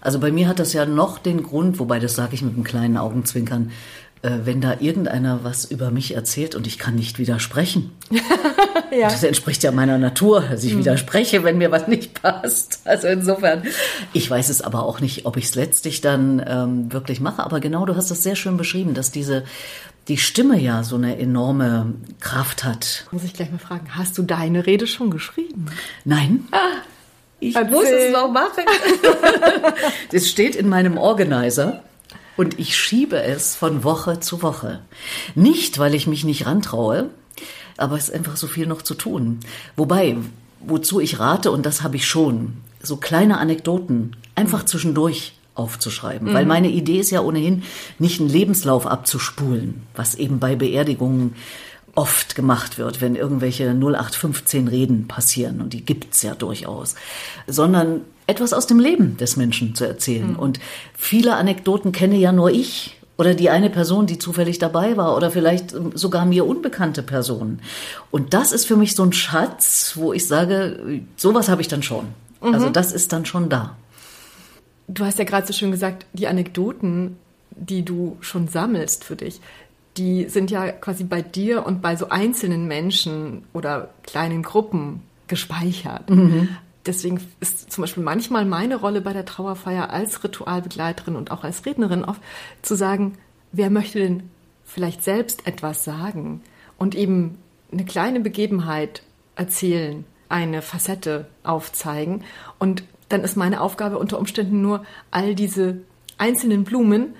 Also 0.00 0.20
bei 0.20 0.30
mir 0.30 0.48
hat 0.48 0.58
das 0.58 0.72
ja 0.72 0.86
noch 0.86 1.18
den 1.18 1.42
Grund, 1.42 1.78
wobei 1.80 1.98
das 1.98 2.14
sage 2.14 2.32
ich 2.32 2.40
mit 2.40 2.54
einem 2.54 2.64
kleinen 2.64 2.96
Augenzwinkern, 2.96 3.72
äh, 4.22 4.30
wenn 4.44 4.62
da 4.62 4.76
irgendeiner 4.80 5.40
was 5.42 5.66
über 5.66 5.90
mich 5.90 6.14
erzählt 6.14 6.54
und 6.54 6.66
ich 6.66 6.78
kann 6.78 6.94
nicht 6.94 7.18
widersprechen. 7.18 7.90
ja. 8.90 9.08
Das 9.08 9.22
entspricht 9.22 9.62
ja 9.64 9.72
meiner 9.72 9.98
Natur, 9.98 10.44
dass 10.50 10.64
ich 10.64 10.74
mhm. 10.74 10.78
widerspreche, 10.78 11.44
wenn 11.44 11.58
mir 11.58 11.72
was 11.72 11.88
nicht 11.88 12.22
passt. 12.22 12.80
Also 12.84 13.08
insofern, 13.08 13.64
ich 14.14 14.30
weiß 14.30 14.48
es 14.48 14.62
aber 14.62 14.84
auch 14.84 15.00
nicht, 15.00 15.26
ob 15.26 15.36
ich 15.36 15.44
es 15.46 15.56
letztlich 15.56 16.00
dann 16.00 16.42
ähm, 16.46 16.92
wirklich 16.92 17.20
mache. 17.20 17.42
Aber 17.42 17.60
genau, 17.60 17.84
du 17.84 17.94
hast 17.94 18.10
das 18.10 18.22
sehr 18.22 18.36
schön 18.36 18.56
beschrieben, 18.56 18.94
dass 18.94 19.10
diese 19.10 19.44
die 20.08 20.16
Stimme 20.16 20.58
ja 20.58 20.82
so 20.82 20.96
eine 20.96 21.18
enorme 21.18 21.94
Kraft 22.20 22.64
hat. 22.64 23.06
Muss 23.10 23.24
ich 23.24 23.34
gleich 23.34 23.50
mal 23.50 23.58
fragen, 23.58 23.88
hast 23.90 24.16
du 24.16 24.22
deine 24.22 24.66
Rede 24.66 24.86
schon 24.86 25.10
geschrieben? 25.10 25.66
Nein. 26.04 26.48
Ah, 26.50 26.82
ich 27.40 27.54
Erzähl. 27.54 27.70
muss 27.70 27.84
es 27.88 28.12
noch 28.12 28.30
machen. 28.30 28.64
Es 30.12 30.28
steht 30.28 30.56
in 30.56 30.68
meinem 30.68 30.96
Organizer 30.96 31.82
und 32.36 32.58
ich 32.58 32.76
schiebe 32.76 33.20
es 33.20 33.54
von 33.54 33.84
Woche 33.84 34.20
zu 34.20 34.42
Woche. 34.42 34.80
Nicht, 35.34 35.78
weil 35.78 35.94
ich 35.94 36.06
mich 36.06 36.24
nicht 36.24 36.46
rantraue, 36.46 37.10
aber 37.76 37.96
es 37.96 38.08
ist 38.08 38.14
einfach 38.14 38.36
so 38.36 38.46
viel 38.46 38.66
noch 38.66 38.82
zu 38.82 38.94
tun. 38.94 39.40
Wobei, 39.76 40.16
wozu 40.60 41.00
ich 41.00 41.20
rate, 41.20 41.50
und 41.50 41.66
das 41.66 41.82
habe 41.82 41.96
ich 41.96 42.06
schon, 42.06 42.56
so 42.82 42.96
kleine 42.96 43.38
Anekdoten 43.38 44.16
einfach 44.34 44.64
zwischendurch 44.64 45.37
aufzuschreiben. 45.58 46.28
Mhm. 46.28 46.34
Weil 46.34 46.46
meine 46.46 46.68
Idee 46.68 46.98
ist 46.98 47.10
ja 47.10 47.20
ohnehin, 47.20 47.62
nicht 47.98 48.20
einen 48.20 48.28
Lebenslauf 48.28 48.86
abzuspulen, 48.86 49.82
was 49.94 50.14
eben 50.14 50.38
bei 50.38 50.56
Beerdigungen 50.56 51.34
oft 51.94 52.36
gemacht 52.36 52.78
wird, 52.78 53.00
wenn 53.00 53.16
irgendwelche 53.16 53.70
0815 53.70 54.68
Reden 54.68 55.08
passieren, 55.08 55.60
und 55.60 55.72
die 55.72 55.84
gibt's 55.84 56.22
ja 56.22 56.34
durchaus, 56.34 56.94
sondern 57.48 58.02
etwas 58.28 58.52
aus 58.52 58.66
dem 58.66 58.78
Leben 58.78 59.16
des 59.16 59.36
Menschen 59.36 59.74
zu 59.74 59.84
erzählen. 59.84 60.32
Mhm. 60.32 60.38
Und 60.38 60.60
viele 60.94 61.34
Anekdoten 61.34 61.90
kenne 61.92 62.16
ja 62.16 62.30
nur 62.30 62.50
ich 62.50 62.98
oder 63.16 63.34
die 63.34 63.50
eine 63.50 63.68
Person, 63.68 64.06
die 64.06 64.18
zufällig 64.18 64.60
dabei 64.60 64.96
war 64.96 65.16
oder 65.16 65.32
vielleicht 65.32 65.74
sogar 65.94 66.24
mir 66.24 66.46
unbekannte 66.46 67.02
Personen. 67.02 67.60
Und 68.12 68.32
das 68.32 68.52
ist 68.52 68.66
für 68.66 68.76
mich 68.76 68.94
so 68.94 69.02
ein 69.02 69.12
Schatz, 69.12 69.94
wo 69.96 70.12
ich 70.12 70.26
sage, 70.28 71.00
sowas 71.16 71.48
habe 71.48 71.62
ich 71.62 71.68
dann 71.68 71.82
schon. 71.82 72.06
Mhm. 72.40 72.54
Also 72.54 72.70
das 72.70 72.92
ist 72.92 73.12
dann 73.12 73.26
schon 73.26 73.48
da. 73.48 73.76
Du 74.88 75.04
hast 75.04 75.18
ja 75.18 75.24
gerade 75.24 75.46
so 75.46 75.52
schön 75.52 75.70
gesagt, 75.70 76.06
die 76.12 76.26
Anekdoten, 76.26 77.16
die 77.50 77.84
du 77.84 78.16
schon 78.20 78.48
sammelst 78.48 79.04
für 79.04 79.16
dich, 79.16 79.40
die 79.96 80.28
sind 80.28 80.50
ja 80.50 80.70
quasi 80.70 81.04
bei 81.04 81.22
dir 81.22 81.66
und 81.66 81.82
bei 81.82 81.96
so 81.96 82.08
einzelnen 82.08 82.66
Menschen 82.66 83.44
oder 83.52 83.90
kleinen 84.02 84.42
Gruppen 84.42 85.02
gespeichert. 85.26 86.08
Mhm. 86.08 86.48
Deswegen 86.86 87.20
ist 87.40 87.70
zum 87.70 87.82
Beispiel 87.82 88.02
manchmal 88.02 88.46
meine 88.46 88.76
Rolle 88.76 89.00
bei 89.00 89.12
der 89.12 89.26
Trauerfeier 89.26 89.90
als 89.90 90.24
Ritualbegleiterin 90.24 91.16
und 91.16 91.30
auch 91.30 91.44
als 91.44 91.66
Rednerin 91.66 92.04
oft 92.04 92.22
zu 92.62 92.76
sagen, 92.76 93.18
wer 93.52 93.68
möchte 93.68 93.98
denn 93.98 94.30
vielleicht 94.64 95.04
selbst 95.04 95.46
etwas 95.46 95.84
sagen 95.84 96.40
und 96.78 96.94
eben 96.94 97.36
eine 97.72 97.84
kleine 97.84 98.20
Begebenheit 98.20 99.02
erzählen, 99.36 100.04
eine 100.28 100.62
Facette 100.62 101.26
aufzeigen 101.42 102.24
und 102.58 102.84
dann 103.08 103.22
ist 103.22 103.36
meine 103.36 103.60
Aufgabe 103.60 103.98
unter 103.98 104.18
Umständen 104.18 104.62
nur, 104.62 104.84
all 105.10 105.34
diese 105.34 105.78
einzelnen 106.18 106.64
Blumen 106.64 107.14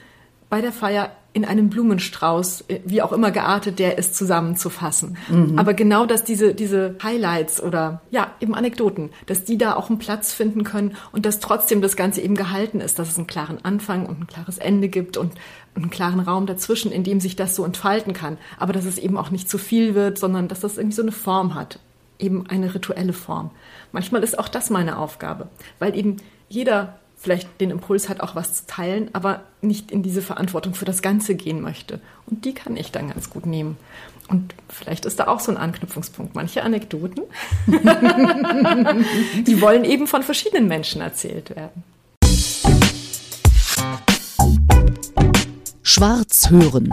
bei 0.50 0.60
der 0.60 0.72
Feier 0.72 1.12
in 1.34 1.44
einem 1.44 1.68
Blumenstrauß, 1.68 2.64
wie 2.84 3.02
auch 3.02 3.12
immer 3.12 3.30
geartet 3.30 3.78
der 3.78 3.98
ist, 3.98 4.16
zusammenzufassen. 4.16 5.16
Mhm. 5.28 5.58
Aber 5.58 5.74
genau, 5.74 6.06
dass 6.06 6.24
diese, 6.24 6.54
diese 6.54 6.96
Highlights 7.02 7.62
oder 7.62 8.00
ja, 8.10 8.32
eben 8.40 8.54
Anekdoten, 8.54 9.10
dass 9.26 9.44
die 9.44 9.58
da 9.58 9.76
auch 9.76 9.88
einen 9.88 9.98
Platz 9.98 10.32
finden 10.32 10.64
können 10.64 10.96
und 11.12 11.26
dass 11.26 11.38
trotzdem 11.38 11.80
das 11.80 11.96
Ganze 11.96 12.22
eben 12.22 12.34
gehalten 12.34 12.80
ist, 12.80 12.98
dass 12.98 13.10
es 13.10 13.18
einen 13.18 13.26
klaren 13.26 13.64
Anfang 13.64 14.06
und 14.06 14.20
ein 14.20 14.26
klares 14.26 14.58
Ende 14.58 14.88
gibt 14.88 15.16
und 15.16 15.34
einen 15.76 15.90
klaren 15.90 16.20
Raum 16.20 16.46
dazwischen, 16.46 16.90
in 16.90 17.04
dem 17.04 17.20
sich 17.20 17.36
das 17.36 17.54
so 17.54 17.64
entfalten 17.64 18.14
kann. 18.14 18.38
Aber 18.58 18.72
dass 18.72 18.86
es 18.86 18.98
eben 18.98 19.16
auch 19.16 19.30
nicht 19.30 19.48
zu 19.48 19.58
viel 19.58 19.94
wird, 19.94 20.18
sondern 20.18 20.48
dass 20.48 20.60
das 20.60 20.76
irgendwie 20.76 20.96
so 20.96 21.02
eine 21.02 21.12
Form 21.12 21.54
hat. 21.54 21.78
Eben 22.18 22.46
eine 22.48 22.74
rituelle 22.74 23.12
Form. 23.12 23.50
Manchmal 23.92 24.22
ist 24.22 24.38
auch 24.38 24.48
das 24.48 24.70
meine 24.70 24.98
Aufgabe, 24.98 25.48
weil 25.78 25.96
eben 25.96 26.16
jeder 26.48 26.98
vielleicht 27.16 27.60
den 27.60 27.70
Impuls 27.70 28.08
hat, 28.08 28.20
auch 28.20 28.34
was 28.36 28.54
zu 28.54 28.66
teilen, 28.66 29.10
aber 29.12 29.42
nicht 29.60 29.90
in 29.90 30.02
diese 30.02 30.22
Verantwortung 30.22 30.74
für 30.74 30.84
das 30.84 31.02
Ganze 31.02 31.34
gehen 31.34 31.60
möchte. 31.60 32.00
Und 32.26 32.44
die 32.44 32.54
kann 32.54 32.76
ich 32.76 32.92
dann 32.92 33.08
ganz 33.08 33.28
gut 33.28 33.44
nehmen. 33.44 33.76
Und 34.28 34.54
vielleicht 34.68 35.04
ist 35.04 35.18
da 35.18 35.26
auch 35.26 35.40
so 35.40 35.50
ein 35.50 35.56
Anknüpfungspunkt. 35.56 36.34
Manche 36.34 36.62
Anekdoten, 36.62 37.22
die 37.66 39.60
wollen 39.60 39.84
eben 39.84 40.06
von 40.06 40.22
verschiedenen 40.22 40.68
Menschen 40.68 41.00
erzählt 41.00 41.56
werden. 41.56 41.82
Schwarz 45.82 46.50
hören. 46.50 46.90